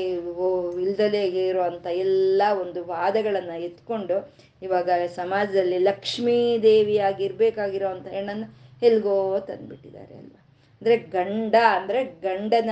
ಇಲ್ದಲೇ 0.83 1.23
ಇರೋ 1.49 1.63
ಅಂಥ 1.69 1.85
ಎಲ್ಲ 2.05 2.41
ಒಂದು 2.63 2.79
ವಾದಗಳನ್ನು 2.93 3.55
ಎತ್ಕೊಂಡು 3.69 4.17
ಇವಾಗ 4.65 4.89
ಸಮಾಜದಲ್ಲಿ 5.19 5.79
ಲಕ್ಷ್ಮೀ 5.89 6.37
ದೇವಿಯಾಗಿರ್ಬೇಕಾಗಿರೋ 6.67 7.89
ಅಂಥ 7.93 8.07
ಹೆಣ್ಣನ್ನು 8.17 8.47
ಎಲ್ಗೋ 8.89 9.15
ತಂದ್ಬಿಟ್ಟಿದ್ದಾರೆ 9.49 10.13
ಅಲ್ವಾ? 10.21 10.39
ಅಂದರೆ 10.81 10.95
ಗಂಡ, 11.15 11.55
ಅಂದರೆ 11.77 11.99
ಗಂಡನ 12.27 12.71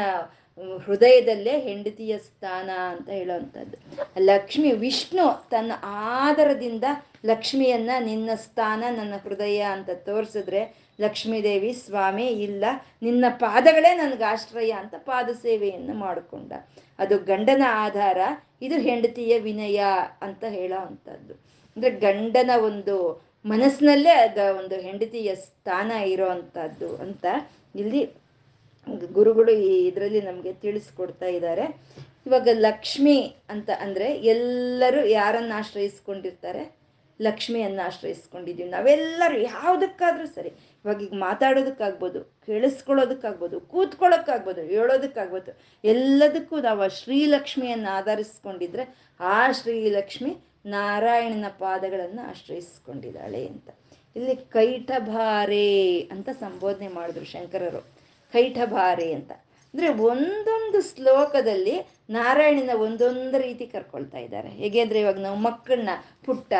ಹೃದಯದಲ್ಲೇ 0.86 1.54
ಹೆಂಡತಿಯ 1.68 2.14
ಸ್ಥಾನ 2.26 2.70
ಅಂತ 2.94 3.08
ಹೇಳುವಂಥದ್ದು. 3.18 3.78
ಲಕ್ಷ್ಮಿ 4.32 4.72
ವಿಷ್ಣು 4.84 5.26
ತನ್ನ 5.54 5.72
ಆಧಾರದಿಂದ 6.22 6.86
ಲಕ್ಷ್ಮಿಯನ್ನ 7.32 7.92
ನಿನ್ನ 8.10 8.30
ಸ್ಥಾನ, 8.46 8.82
ನನ್ನ 8.98 9.16
ಹೃದಯ 9.26 9.62
ಅಂತ 9.76 9.90
ತೋರಿಸಿದ್ರೆ 10.10 10.62
ಲಕ್ಷ್ಮೀದೇವಿ 11.04 11.72
ಸ್ವಾಮಿ, 11.86 12.28
ಇಲ್ಲ, 12.48 12.64
ನಿನ್ನ 13.06 13.26
ಪಾದಗಳೇ 13.44 13.92
ನನಗೆ 14.02 14.26
ಆಶ್ರಯ 14.34 14.72
ಅಂತ 14.82 14.96
ಪಾದ 15.10 15.30
ಸೇವೆಯನ್ನು 15.46 15.96
ಮಾಡಿಕೊಂಡ. 16.06 16.52
ಅದು 17.04 17.16
ಗಂಡನ 17.32 17.64
ಆಧಾರ, 17.86 18.20
ಇದು 18.66 18.78
ಹೆಂಡತಿಯ 18.88 19.34
ವಿನಯ 19.48 19.82
ಅಂತ 20.28 20.44
ಹೇಳೋ 20.58 20.80
ಅಂಥದ್ದು. 20.90 21.34
ಅಂದರೆ 21.76 21.92
ಗಂಡನ 22.06 22.52
ಒಂದು 22.70 22.96
ಮನಸ್ಸಿನಲ್ಲೇ 23.46 24.14
ಅದ 24.26 24.42
ಒಂದು 24.60 24.76
ಹೆಂಡತಿಯ 24.88 25.30
ಸ್ಥಾನ 25.46 25.92
ಇರೋ 26.14 26.28
ಅಂಥದ್ದು 26.36 26.90
ಅಂತ 27.06 27.26
ಇಲ್ಲಿ 27.82 28.02
ಗುರುಗಳು 29.16 29.52
ಈ 29.68 29.72
ಇದರಲ್ಲಿ 29.88 30.22
ನಮಗೆ 30.28 30.52
ತಿಳಿಸ್ಕೊಡ್ತಾ 30.64 31.28
ಇದ್ದಾರೆ. 31.38 31.66
ಇವಾಗ 32.28 32.50
ಲಕ್ಷ್ಮಿ 32.68 33.18
ಅಂತ 33.54 33.70
ಅಂದರೆ 33.84 34.08
ಎಲ್ಲರೂ 34.34 35.02
ಯಾರನ್ನು 35.20 35.54
ಆಶ್ರಯಿಸ್ಕೊಂಡಿರ್ತಾರೆ? 35.60 36.64
ಲಕ್ಷ್ಮಿಯನ್ನು 37.28 37.82
ಆಶ್ರಯಿಸ್ಕೊಂಡಿದ್ದೀವಿ. 37.88 38.70
ನಾವೆಲ್ಲರೂ 38.70 39.38
ಯಾವುದಕ್ಕಾದ್ರೂ 39.38 40.26
ಸರಿ, 40.26 40.52
ಇವಾಗ 40.86 41.02
ಈಗ 41.02 41.14
ಮಾತಾಡೋದಕ್ಕಾಗ್ಬೋದು, 41.14 42.20
ಕೇಳಿಸ್ಕೊಳ್ಳೋದಕ್ಕಾಗ್ಬೋದು, 42.46 43.60
ಕೂತ್ಕೊಳ್ಳೋಕ್ಕಾಗ್ಬೋದು, 43.60 44.62
ಹೇಳೋದಕ್ಕಾಗ್ಬೋದು, 44.62 45.52
ಎಲ್ಲದಕ್ಕೂ 45.84 46.60
ನಾವು 46.60 46.82
ಆ 46.82 46.88
ಶ್ರೀಲಕ್ಷ್ಮಿಯನ್ನು 46.88 47.90
ಆಧರಿಸ್ಕೊಂಡಿದ್ರೆ 47.98 48.86
ಆ 49.20 49.52
ಶ್ರೀಲಕ್ಷ್ಮಿ 49.52 50.34
ನಾರಾಯಣನ 50.66 51.48
ಪಾದಗಳನ್ನು 51.60 52.24
ಆಶ್ರಯಿಸ್ಕೊಂಡಿದ್ದಾಳೆ 52.30 53.48
ಅಂತ. 53.48 53.70
ಇಲ್ಲಿ 54.16 54.36
ಕೈಟಭಾರೆ 54.36 55.68
ಅಂತ 56.16 56.30
ಸಂಬೋಧನೆ 56.40 56.88
ಮಾಡಿದ್ರು 56.88 57.26
ಶಂಕರರು. 57.26 57.82
ಕೈಠಭಾರೆ 58.34 59.14
ಅಂತ. 59.14 59.32
ಅಂದರೆ 59.74 59.90
ಒಂದೊಂದು 59.90 60.96
ಶ್ಲೋಕದಲ್ಲಿ 60.96 61.76
ನಾರಾಯಣನ 62.10 62.70
ಒಂದೊಂದು 62.76 63.38
ರೀತಿ 63.38 63.66
ಕರ್ಕೊಳ್ತಾ 63.66 64.18
ಇದ್ದಾರೆ. 64.18 64.50
ಹೇಗೆ 64.50 64.80
ಅಂದ್ರೆ 64.80 65.00
ಇವಾಗ 65.00 65.20
ನಾವು 65.20 65.36
ಮಕ್ಕಳನ್ನ 65.36 65.90
ಪುಟ್ಟ 66.26 66.54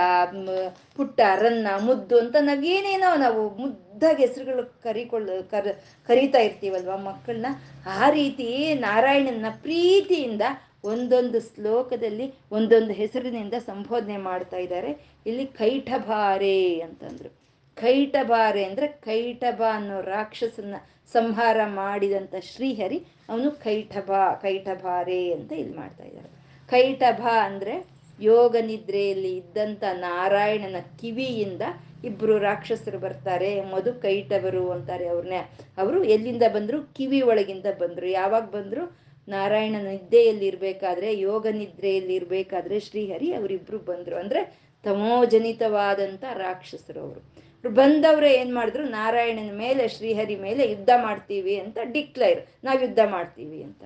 ಪುಟ್ಟ, 0.96 1.20
ರನ್ನ, 1.36 1.68
ಮುದ್ದು 1.80 2.20
ಅಂತ 2.20 2.36
ನಾವೇನೇನೋ 2.40 3.16
ನಾವು 3.16 3.50
ಮುದ್ದಾಗಿ 3.50 4.26
ಹೆಸರುಗಳು 4.26 4.82
ಕರಿಕೊಳ್ಳ, 4.84 5.30
ಕರ್, 5.42 5.84
ಕರಿತಾ 6.08 6.40
ಇರ್ತೀವಲ್ವಾ 6.40 6.96
ಮಕ್ಕಳನ್ನ, 6.96 7.46
ಆ 7.86 8.10
ರೀತಿ 8.10 8.74
ನಾರಾಯಣನ 8.74 9.46
ಪ್ರೀತಿಯಿಂದ 9.62 10.42
ಒಂದೊಂದು 10.84 11.56
ಶ್ಲೋಕದಲ್ಲಿ 11.56 12.34
ಒಂದೊಂದು 12.52 12.94
ಹೆಸರಿನಿಂದ 12.94 13.54
ಸಂಬೋಧನೆ 13.54 14.18
ಮಾಡ್ತಾ 14.18 14.58
ಇದ್ದಾರೆ. 14.58 15.20
ಇಲ್ಲಿ 15.26 15.46
ಕೈಠಭಾರೆ 15.46 16.80
ಅಂತಂದ್ರು. 16.80 17.41
ಕೈಟಬಾರೆ 17.78 18.64
ಅಂದರೆ 18.66 18.88
ಕೈಟಬ 18.88 19.62
ಅನ್ನೋ 19.74 19.98
ರಾಕ್ಷಸನ್ನ 20.16 20.76
ಸಂಹಾರ 21.14 21.58
ಮಾಡಿದಂಥ 21.66 22.36
ಶ್ರೀಹರಿ, 22.52 23.00
ಅವನು 23.30 23.52
ಕೈಟಬ 23.64 24.12
ಕೈಟಭಾರೆ 24.42 25.22
ಅಂತ 25.34 25.52
ಇಲ್ಲಿ 25.62 25.76
ಮಾಡ್ತಾ 25.76 26.04
ಇದ್ದಾರೆ 26.04 26.30
ಕೈಟಭ 26.70 27.22
ಅಂದರೆ 27.48 27.74
ಯೋಗ 28.20 28.56
ನಿದ್ರೆಯಲ್ಲಿ 28.62 29.32
ಇದ್ದಂಥ 29.38 29.84
ನಾರಾಯಣನ 30.00 30.80
ಕಿವಿಯಿಂದ 31.02 31.64
ಇಬ್ಬರು 32.06 32.36
ರಾಕ್ಷಸರು 32.40 33.00
ಬರ್ತಾರೆ, 33.00 33.50
ಮಧು 33.72 33.92
ಕೈಟವರು 34.02 34.64
ಅಂತಾರೆ 34.72 35.06
ಅವ್ರನ್ನ 35.08 35.40
ಅವರು 35.78 36.00
ಎಲ್ಲಿಂದ 36.04 36.46
ಬಂದರು? 36.56 36.80
ಕಿವಿ 36.98 37.20
ಒಳಗಿಂದ 37.22 37.68
ಬಂದರು. 37.80 38.08
ಯಾವಾಗ 38.22 38.46
ಬಂದರು? 38.58 38.84
ನಾರಾಯಣ 39.28 39.76
ನಿದ್ದೆಯಲ್ಲಿ 39.90 40.46
ಇರಬೇಕಾದ್ರೆ, 40.48 41.10
ಯೋಗ 41.20 41.46
ನಿದ್ರೆಯಲ್ಲಿ 41.60 42.16
ಇರಬೇಕಾದ್ರೆ 42.16 42.78
ಶ್ರೀಹರಿ 42.80 43.30
ಅವರಿಬ್ರು 43.34 43.80
ಬಂದರು. 43.92 44.18
ಅಂದರೆ 44.18 44.42
ತಮೋಜನಿತವಾದಂಥ 44.84 46.24
ರಾಕ್ಷಸರು 46.38 47.00
ಅವರು. 47.00 47.22
ಬಂದವ್ರೆ 47.66 48.34
ಏನ್ 48.34 48.56
ಮಾಡಿದ್ರು? 48.56 48.84
ನಾರಾಯಣನ 48.84 49.50
ಮೇಲೆ, 49.54 49.88
ಶ್ರೀಹರಿ 49.88 50.36
ಮೇಲೆ 50.36 50.70
ಯುದ್ಧ 50.70 50.90
ಮಾಡ್ತೀವಿ 50.98 51.60
ಅಂತ 51.60 51.78
ಡಿಕ್ಲೇರ್ 51.84 52.42
ನಾವು 52.64 52.82
ಯುದ್ಧ 52.82 53.00
ಮಾಡ್ತೀವಿ 53.10 53.64
ಅಂತ. 53.64 53.84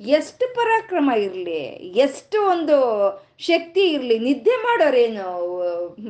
ಎಷ್ಟು 0.00 0.54
ಪರಾಕ್ರಮ 0.54 1.10
ಇರಲಿ, 1.16 1.60
ಎಷ್ಟು 2.06 2.48
ಒಂದು 2.48 2.76
ಶಕ್ತಿ 3.38 3.80
ಇರಲಿ, 3.92 4.18
ನಿದ್ದೆ 4.18 4.56
ಮಾಡೋರೇನು 4.56 5.26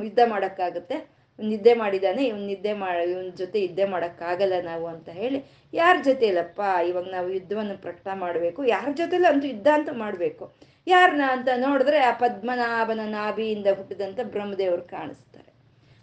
ಯುದ್ಧ 0.03 0.19
ಮಾಡೋಕ್ಕಾಗುತ್ತೆ? 0.25 1.17
ನಿದ್ದೆ 1.39 1.73
ಮಾಡಿದಾನೆ, 1.73 2.23
ಇವ್ನ 2.25 2.45
ನಿದ್ದೆ 2.47 2.73
ಮಾಡಿ 2.73 3.11
ಇವನ 3.11 3.29
ಜೊತೆ 3.29 3.61
ಯುದ್ಧ 3.61 3.79
ಮಾಡೋಕ್ಕಾಗಲ್ಲ 3.85 4.53
ನಾವು 4.63 4.87
ಅಂತ 4.87 5.09
ಹೇಳಿ, 5.09 5.43
ಯಾರ 5.73 5.97
ಜೊತೆ 6.03 6.27
ಇಲ್ಲಪ್ಪ 6.27 6.59
ಇವಾಗ 6.87 7.05
ನಾವು 7.09 7.29
ಯುದ್ಧವನ್ನು 7.29 7.77
ಪ್ರಕಟ 7.81 8.07
ಮಾಡಬೇಕು? 8.13 8.65
ಯಾರ 8.65 8.87
ಜೊತೆಲೂ 8.93 9.31
ಅಂತೂ 9.31 9.47
ಯುದ್ಧ 9.47 9.67
ಅಂತ 9.73 9.89
ಮಾಡಬೇಕು. 9.93 10.55
ಯಾರನ್ನ 10.87 11.21
ಅಂತ 11.29 11.47
ನೋಡಿದ್ರೆ 11.55 11.97
ಆ 11.97 12.11
ಪದ್ಮನಾಭನ 12.11 12.99
ನಾಭಿಯಿಂದ 13.05 13.67
ಹುಟ್ಟಿದಂಥ 13.67 14.19
ಬ್ರಹ್ಮದೇವರು 14.23 14.81
ಕಾಣಿಸ್ತಾರೆ. 14.81 15.46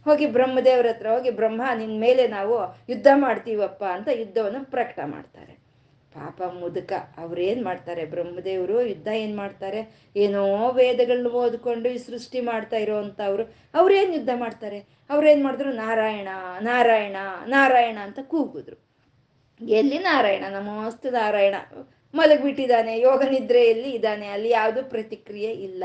ಹೋಗಿ 0.04 0.26
ಬ್ರಹ್ಮದೇವ್ರ 0.26 0.86
ಹತ್ರ 0.86 1.08
ಹೋಗಿ, 1.08 1.30
ಬ್ರಹ್ಮ 1.30 1.62
ನಿನ್ನ 1.78 2.00
ಮೇಲೆ 2.00 2.28
ನಾವು 2.28 2.56
ಯುದ್ಧ 2.88 3.06
ಮಾಡ್ತೀವಪ್ಪ 3.14 3.84
ಅಂತ 3.84 4.08
ಯುದ್ಧವನ್ನು 4.12 4.70
ಪ್ರಕಟ 4.70 4.98
ಮಾಡ್ತಾರೆ. 5.04 5.64
ಪಾಪ 6.14 6.42
ಮುದುಕ, 6.42 6.92
ಅವ್ರೇನು 7.18 7.64
ಮಾಡ್ತಾರೆ? 7.64 8.04
ಬ್ರಹ್ಮದೇವರು 8.04 8.82
ಯುದ್ಧ 8.82 9.08
ಏನು 9.08 9.36
ಮಾಡ್ತಾರೆ? 9.36 9.80
ಏನೋ 10.16 10.70
ವೇದಗಳನ್ನ 10.70 11.26
ಓದ್ಕೊಂಡು 11.26 11.88
ಈ 11.88 11.96
ಸೃಷ್ಟಿ 11.98 12.40
ಮಾಡ್ತಾ 12.40 12.76
ಇರೋ 12.76 12.96
ಅಂಥವ್ರು 12.96 13.44
ಅವ್ರೇನು 13.74 14.12
ಯುದ್ಧ 14.12 14.30
ಮಾಡ್ತಾರೆ? 14.34 14.78
ಅವ್ರೇನು 15.10 15.42
ಮಾಡಿದ್ರು? 15.44 15.72
ನಾರಾಯಣ 15.72 16.28
ನಾರಾಯಣ 16.60 17.16
ನಾರಾಯಣ 17.46 17.98
ಅಂತ 18.02 18.18
ಕೂಗಿದ್ರು. 18.22 18.76
ಎಲ್ಲಿ 19.60 19.98
ನಾರಾಯಣ? 19.98 20.44
ನಮಸ್ತೆ 20.50 21.10
ನಾರಾಯಣ. 21.10 21.54
ಮಲಗಿಬಿಟ್ಟಿದ್ದಾನೆ 22.14 23.00
ಯೋಗ 23.00 23.22
ನಿದ್ರೆಯಲ್ಲಿ 23.30 23.90
ಇದ್ದಾನೆ, 23.90 24.26
ಅಲ್ಲಿ 24.26 24.50
ಯಾವುದು 24.50 24.84
ಪ್ರತಿಕ್ರಿಯೆ 24.84 25.52
ಇಲ್ಲ. 25.52 25.84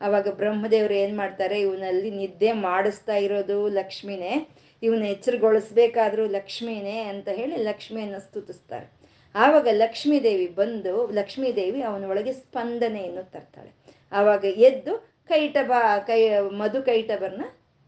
ಅವಾಗ 0.00 0.28
ಬ್ರಹ್ಮದೇವ್ರು 0.28 0.94
ಏನು 0.94 1.16
ಮಾಡ್ತಾರೆ, 1.16 1.60
ಇವನಲ್ಲಿ 1.60 2.10
ನಿದ್ದೆ 2.10 2.52
ಮಾಡಿಸ್ತಾ 2.52 3.16
ಇರೋದು 3.16 3.68
ಲಕ್ಷ್ಮಿನೇ. 3.68 4.48
ಇವನ್ನ 4.82 5.04
ಎಚ್ಚರಗೊಳಿಸ್ಬೇಕಾದ್ರೂ 5.04 6.26
ಲಕ್ಷ್ಮಿನೇ 6.26 6.98
ಅಂತ 7.12 7.28
ಹೇಳಿ 7.28 7.56
ಲಕ್ಷ್ಮಿಯನ್ನು 7.56 8.20
ಸ್ತುತಿಸ್ತಾರೆ. 8.20 8.86
ಆವಾಗ 9.34 9.68
ಲಕ್ಷ್ಮೀ 9.72 10.20
ದೇವಿ 10.20 10.46
ಬಂದು 10.46 11.10
ಲಕ್ಷ್ಮೀ 11.10 11.52
ದೇವಿ 11.52 11.82
ಅವನ 11.82 12.04
ಒಳಗೆ 12.04 12.32
ಸ್ಪಂದನೆಯನ್ನು 12.32 13.22
ತರ್ತಾಳೆ. 13.30 13.70
ಆವಾಗ 14.12 14.44
ಎದ್ದು 14.44 14.92
ಕೈಟಬ, 15.28 15.72
ಕೈ, 16.06 16.20
ಮಧು 16.58 16.82
ಕೈಟಬರ್ನ 16.82 17.44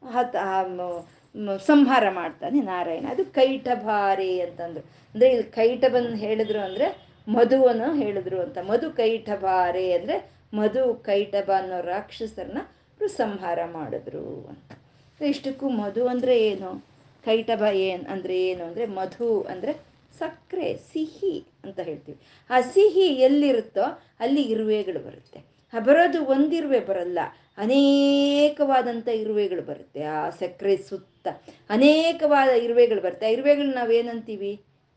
ಹತ್ 0.07 0.37
ಸಂಹಾರ 1.67 2.05
ಮಾಡ್ತಾನೆ 2.11 2.61
ನಾರಾಯಣ. 2.61 3.07
ಅದು 3.11 3.25
ಕೈಟಭಾರಿ 3.25 4.41
ಅಂತಂದ್ರು. 4.41 4.85
ಅಂದ್ರೆ 5.15 5.29
ಇಲ್ಲಿ 5.31 5.49
ಕೈಟಬನ್ 5.51 6.17
ಹೇಳಿದ್ರು 6.17 6.61
ಅಂದ್ರೆ 6.61 6.87
ಮಧುವನ್ನು 7.29 7.95
ಹೇಳಿದ್ರು 7.95 8.41
ಅಂತ. 8.41 8.59
ಮಧು 8.59 8.91
ಕೈಟಭಾರಿ 8.91 9.93
ಅಂದ್ರೆ 9.93 10.17
ಮಧು 10.53 10.83
ಕೈಟಬ 11.09 11.51
ಅನ್ನೋ 11.61 11.81
ರಾಕ್ಷಸರನ್ನ 11.95 12.63
ಸಂಹಾರ 13.23 13.59
ಮಾಡಿದ್ರು 13.79 14.27
ಅಂತ. 14.51 14.73
ಇಷ್ಟಕ್ಕೂ 15.21 15.67
ಮಧು 15.83 16.03
ಅಂದರೆ 16.07 16.35
ಏನು? 16.51 16.71
ಕೈಟಬ 17.25 17.63
ಏನು 17.89 18.05
ಅಂದರೆ 18.13 18.37
ಏನು 18.51 18.63
ಅಂದರೆ 18.69 18.85
ಮಧು 18.99 19.29
ಅಂದರೆ 19.53 19.73
ಸಕ್ಕರೆ, 20.21 20.69
ಸಿಹಿ 20.93 21.35
ಅಂತ 21.65 21.79
ಹೇಳ್ತೀವಿ. 21.89 22.19
ಆ 22.51 22.61
ಸಿಹಿ 22.75 23.07
ಎಲ್ಲಿರುತ್ತೋ 23.27 23.85
ಅಲ್ಲಿ 24.25 24.43
ಇರುವೆಗಳು 24.55 25.01
ಬರುತ್ತೆ. 25.07 25.39
ಆ 25.73 25.81
ಬರೋದು 25.89 26.19
ಒಂದಿರುವೆ 26.35 26.81
ಬರಲ್ಲ 26.81 27.19
ಅನೇಕವಾದಂಥ 27.65 29.09
ಇರುವೆಗಳು 29.23 29.63
ಬರುತ್ತೆ. 29.63 30.03
ಆ 30.17 30.19
ಸಕ್ಕರೆ 30.41 30.75
ಸುತ್ತ 30.89 31.29
ಅನೇಕವಾದ 31.71 32.51
ಇರುವೆಗಳು 32.67 33.01
ಬರುತ್ತೆ. 33.01 33.27
ಆ 33.27 33.35
ಇರುವೆಗಳು 33.37 33.71
ನಾವೇನಂತೀವಿ? 33.81 34.53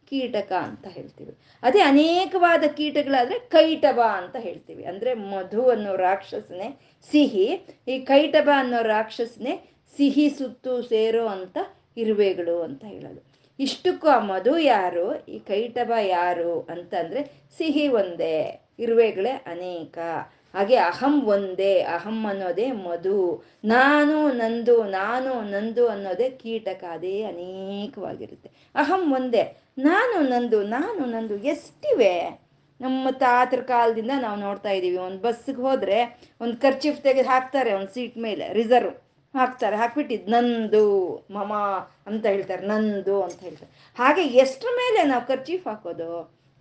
ಕೀಟಕ 0.09 0.51
ಅಂತ 0.51 0.87
ಹೇಳ್ತೀವಿ. 0.87 1.37
ಅದೇ 1.63 1.79
ಅನೇಕವಾದ 1.79 2.63
ಕೀಟಗಳಾದ್ರೆ 2.77 3.39
ಕೈಟಬ 3.39 3.99
ಅಂತ 3.99 4.35
ಹೇಳ್ತೀವಿ. 4.35 4.83
ಅಂದ್ರೆ 4.83 5.13
ಮಧು 5.13 5.69
ಅನ್ನೋ 5.69 5.95
ರಾಕ್ಷಸನೇ 5.95 6.79
ಸಿಹಿ, 7.11 7.67
ಈ 7.87 7.99
ಕೈಟಬ 7.99 8.49
ಅನ್ನೋ 8.57 8.81
ರಾಕ್ಷಸನೇ 8.81 9.69
ಸಿಹಿ 9.97 10.29
ಸುತ್ತು 10.29 10.81
ಸೇರೋ 10.81 11.27
ಅಂತ 11.27 11.57
ಇರುವೆಗಳು 11.97 12.61
ಅಂತ 12.61 12.85
ಹೇಳೋದು. 12.85 13.35
ಇಷ್ಟಕ್ಕೂ 13.59 14.07
ಆ 14.07 14.19
ಮಧು 14.19 14.57
ಯಾರು, 14.57 15.25
ಈ 15.25 15.39
ಕೈಟಬ 15.39 15.93
ಯಾರು 16.01 16.61
ಅಂತಂದ್ರೆ 16.61 17.23
ಸಿಹಿ 17.57 17.87
ಒಂದೇ, 17.87 18.61
ಇರುವೆಗಳೇ 18.79 19.29
ಅನೇಕ. 19.29 19.97
ಹಾಗೆ 20.53 20.75
ಅಹಂ 20.75 21.25
ಒಂದೇ, 21.25 21.79
ಅಹಂ 21.79 22.25
ಅನ್ನೋದೇ 22.27 22.71
ಮಧು. 22.71 23.43
ನಾನು, 23.65 24.31
ನಂದು 24.31 24.83
ನಾನು, 24.83 25.41
ನಂದು 25.41 25.87
ಅನ್ನೋದೇ 25.87 26.29
ಕೀಟಕ. 26.29 26.83
ಅದೇ 26.83 27.23
ಅನೇಕವಾಗಿರುತ್ತೆ. 27.23 28.51
ಅಹಂ 28.75 29.13
ಒಂದೇ. 29.13 29.64
ನಾನು 29.77 30.17
ನಂದು 30.33 30.59
ನಾನು 30.75 31.01
ನಂದು 31.13 31.35
ಎಷ್ಟಿವೆ? 31.53 32.13
ನಮ್ಮ 32.79 33.07
ತಾತರ 33.23 33.61
ಕಾಲದಿಂದ 33.71 34.13
ನಾವು 34.25 34.37
ನೋಡ್ತಾ 34.45 34.71
ಇದ್ದೀವಿ 34.77 34.99
ಒಂದು 35.07 35.19
ಬಸ್ಸಿಗೆ 35.25 35.61
ಹೋದರೆ 35.67 35.97
ಒಂದು 36.43 36.55
ಖರ್ಚಿಫ್ 36.63 36.99
ತೆಗೆದು 37.07 37.29
ಹಾಕ್ತಾರೆ, 37.33 37.71
ಒಂದು 37.79 37.91
ಸೀಟ್ 37.95 38.17
ಮೇಲೆ, 38.27 38.45
ರಿಸರ್ವ್ 38.59 38.93
ಹಾಕ್ತಾರೆ 39.33 39.75
ಹಾಕ್ಬಿಟ್ಟಿದ್ದು 39.81 40.31
ನಂದು, 40.35 40.83
ಮಮ 41.37 41.53
ಅಂತ 42.09 42.23
ಹೇಳ್ತಾರೆ, 42.33 42.63
ನಂದು 42.71 43.15
ಅಂತ 43.25 43.39
ಹೇಳ್ತಾರೆ. 43.47 43.71
ಹಾಗೆ 43.97 44.23
ಎಷ್ಟರ 44.43 44.71
ಮೇಲೆ 44.81 45.01
ನಾವು 45.11 45.23
ಖರ್ಚೀಫ್ 45.31 45.65
ಹಾಕೋದು? 45.71 46.09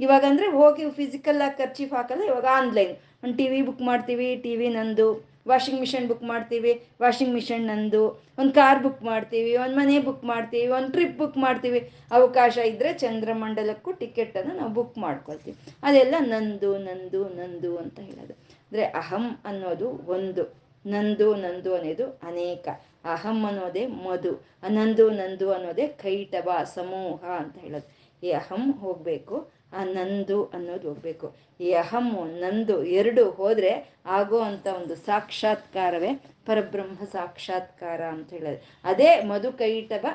ಇವಾಗಂದ್ರೆ 0.00 0.46
ಹೋಗಿ 0.58 0.84
ಫಿಸಿಕಲ್ 1.00 1.40
ಆಗಿ 1.46 1.56
ಖರ್ಚೀಫ್ 1.62 1.92
ಹಾಕಲ್ಲ, 1.98 2.22
ಇವಾಗ 2.32 2.48
ಆನ್ಲೈನ್ 2.60 2.94
ಒಂದು 3.22 3.36
ಟಿ 3.40 3.46
ವಿ 3.52 3.60
ಬುಕ್ 3.68 3.84
ಮಾಡ್ತೀವಿ 3.90 4.28
ಟಿ 4.44 4.54
ವಿ 4.60 4.68
ನಂದು. 4.78 5.08
ವಾಷಿಂಗ್ 5.46 5.80
ಮಿಷಿನ್ 5.80 6.08
ಬುಕ್ 6.08 6.22
ಮಾಡ್ತೀವಿ, 6.22 6.72
ವಾಷಿಂಗ್ 7.00 7.34
ಮಿಷನ್ 7.34 7.66
ನಂದು, 7.66 8.02
ಒಂದು 8.38 8.52
ಕಾರ್ 8.52 8.82
ಬುಕ್ 8.82 9.02
ಮಾಡ್ತೀವಿ, 9.02 9.56
ಒಂದು 9.56 9.76
ಮನೆ 9.76 9.98
ಬುಕ್ 9.98 10.24
ಮಾಡ್ತೀವಿ, 10.24 10.68
ಒಂದು 10.68 10.92
ಟ್ರಿಪ್ 10.92 11.18
ಬುಕ್ 11.18 11.36
ಮಾಡ್ತೀವಿ. 11.36 11.80
ಅವಕಾಶ 12.12 12.56
ಇದ್ದರೆ 12.56 12.92
ಚಂದ್ರಮಂಡಲಕ್ಕೂ 12.94 13.92
ಟಿಕೆಟನ್ನು 13.92 14.54
ನಾವು 14.54 14.72
ಬುಕ್ 14.72 14.98
ಮಾಡ್ಕೊಳ್ತೀವಿ. 14.98 15.56
ಅದೆಲ್ಲ 15.82 16.14
ನಂದು 16.18 16.78
ನಂದು 16.78 17.28
ನಂದು 17.28 17.78
ಅಂತ 17.78 17.98
ಹೇಳೋದು. 18.00 18.34
ಅಂದರೆ 18.64 18.84
ಅಹಂ 18.84 19.26
ಅನ್ನೋದು 19.44 19.88
ಒಂದು, 20.06 20.44
ನಂದು 20.84 21.34
ನಂದು 21.34 21.74
ಅನ್ನೋದು 21.74 22.06
ಅನೇಕ. 22.22 22.68
ಅಹಂ 23.04 23.38
ಅನ್ನೋದೇ 23.46 23.86
ಮಧು 23.86 24.32
ನಂದು 24.70 25.10
ನಂದು 25.10 25.52
ಅನ್ನೋದೇ 25.52 25.86
ಕೈಟವ, 25.86 26.50
ಸಮೂಹ 26.74 27.24
ಅಂತ 27.42 27.56
ಹೇಳೋದು. 27.58 27.88
ಈ 28.22 28.30
ಅಹಂ 28.32 28.72
ಹೋಗ್ಬೇಕು 28.72 29.36
ಆ 29.74 29.84
ನಂದು 29.84 30.38
ಅನ್ನೋದು 30.54 30.88
ಹೋಗ್ಬೇಕು. 30.88 31.26
ಈ 31.60 31.68
ಅಹಮ್ಮು 31.72 32.22
ನಂದು 32.40 32.84
ಎರಡು 32.98 33.30
ಹೋದರೆ 33.30 33.72
ಆಗೋ 34.18 34.38
ಅಂಥ 34.40 34.66
ಒಂದು 34.66 34.94
ಸಾಕ್ಷಾತ್ಕಾರವೇ 34.96 36.12
ಪರಬ್ರಹ್ಮ 36.46 37.04
ಸಾಕ್ಷಾತ್ಕಾರ 37.12 38.00
ಅಂತ 38.16 38.30
ಹೇಳೋದು. 38.32 38.60
ಅದೇ 38.84 39.10
ಮಧು 39.22 39.52
ಕೈಟಬ 39.52 40.06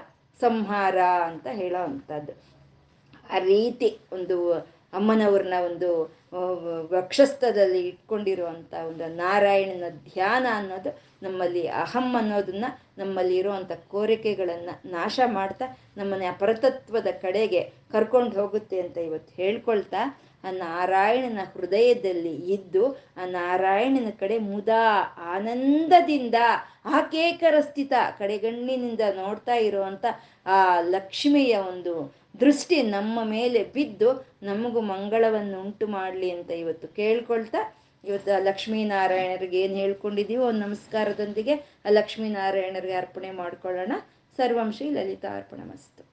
ಸಂಹಾರ 0.41 0.98
ಅಂತ 1.30 1.48
ಹೇಳೋ 1.52 1.82
ಅಂಥದ್ದು. 1.84 2.34
ಆ 3.36 3.39
ರೀತಿ 3.39 3.89
ಒಂದು 4.12 4.38
ಅಮ್ಮನವ್ರನ್ನ 4.93 5.54
ಒಂದು 5.65 5.89
ವಕ್ಷಸ್ಥದಲ್ಲಿ 6.91 7.82
ಇಟ್ಕೊಂಡಿರುವಂಥ 7.88 8.73
ಒಂದು 8.88 9.06
ನಾರಾಯಣನ 9.15 9.88
ಧ್ಯಾನ 10.10 10.45
ಅನ್ನೋದು 10.52 10.91
ನಮ್ಮಲ್ಲಿ 11.21 11.67
ಅಹಂ 11.67 12.08
ಅನ್ನೋದನ್ನ 12.17 12.65
ನಮ್ಮಲ್ಲಿ 12.97 13.36
ಇರುವಂತ 13.38 13.71
ಕೋರಿಕೆಗಳನ್ನು 13.88 14.73
ನಾಶ 14.91 15.19
ಮಾಡ್ತಾ 15.28 15.65
ನಮ್ಮನ್ನ 15.97 16.23
ಅಪರತತ್ವದ 16.30 17.08
ಕಡೆಗೆ 17.21 17.62
ಕರ್ಕೊಂಡು 17.91 18.41
ಹೋಗುತ್ತೆ 18.41 18.82
ಅಂತ 18.82 18.97
ಇವತ್ತು 18.97 19.32
ಹೇಳ್ಕೊಳ್ತಾ, 19.41 20.02
ಆ 20.43 20.52
ನಾರಾಯಣನ 20.52 21.41
ಹೃದಯದಲ್ಲಿ 21.54 22.36
ಇದ್ದು, 22.56 22.84
ಆ 23.17 23.25
ನಾರಾಯಣನ 23.25 24.10
ಕಡೆ 24.19 24.38
ಮುದಾ 24.52 24.84
ಆನಂದದಿಂದ 25.36 26.38
ಆಕೇಕರ 26.86 27.56
ಸ್ಥಿತ 27.60 27.93
ಕಡೆಗಣ್ಣಿನಿಂದ 28.19 29.02
ನೋಡ್ತಾ 29.15 29.56
ಇರುವಂತ 29.67 30.06
ಆ 30.45 30.80
ಲಕ್ಷ್ಮಿಯ 30.80 31.56
ಒಂದು 31.71 31.93
ದೃಷ್ಟಿ 32.36 32.82
ನಮ್ಮ 32.82 33.20
ಮೇಲೆ 33.24 33.63
ಬಿದ್ದು 33.63 34.30
ನಮಗೂ 34.44 34.82
ಮಂಗಳವನ್ನು 34.82 35.62
ಉಂಟು 35.62 35.88
ಮಾಡಲಿ 35.88 36.32
ಅಂತ 36.32 36.52
ಇವತ್ತು 36.52 36.88
ಕೇಳ್ಕೊಳ್ತಾ, 36.88 37.76
ಇವತ್ತು 38.04 38.36
ಆ 38.36 38.39
ಲಕ್ಷ್ಮೀನಾರಾಯಣರಿಗೆ 38.39 39.62
ಏನು 39.62 39.76
ಹೇಳ್ಕೊಂಡಿದ್ದೀವೋ 39.76 40.46
ಒಂದು 40.46 40.60
ನಮಸ್ಕಾರದೊಂದಿಗೆ 40.60 41.56
ಆ 41.56 41.89
ಲಕ್ಷ್ಮೀನಾರಾಯಣರಿಗೆ 41.89 42.94
ಅರ್ಪಣೆ 42.94 43.32
ಮಾಡ್ಕೊಳ್ಳೋಣ. 43.32 43.92
ಸರ್ವಾಂಶಿ 44.38 44.89
ಲಲಿತಾ 44.89 45.36
ಅರ್ಪಣ 45.36 45.62
ಮಸ್ತು. 45.72 46.09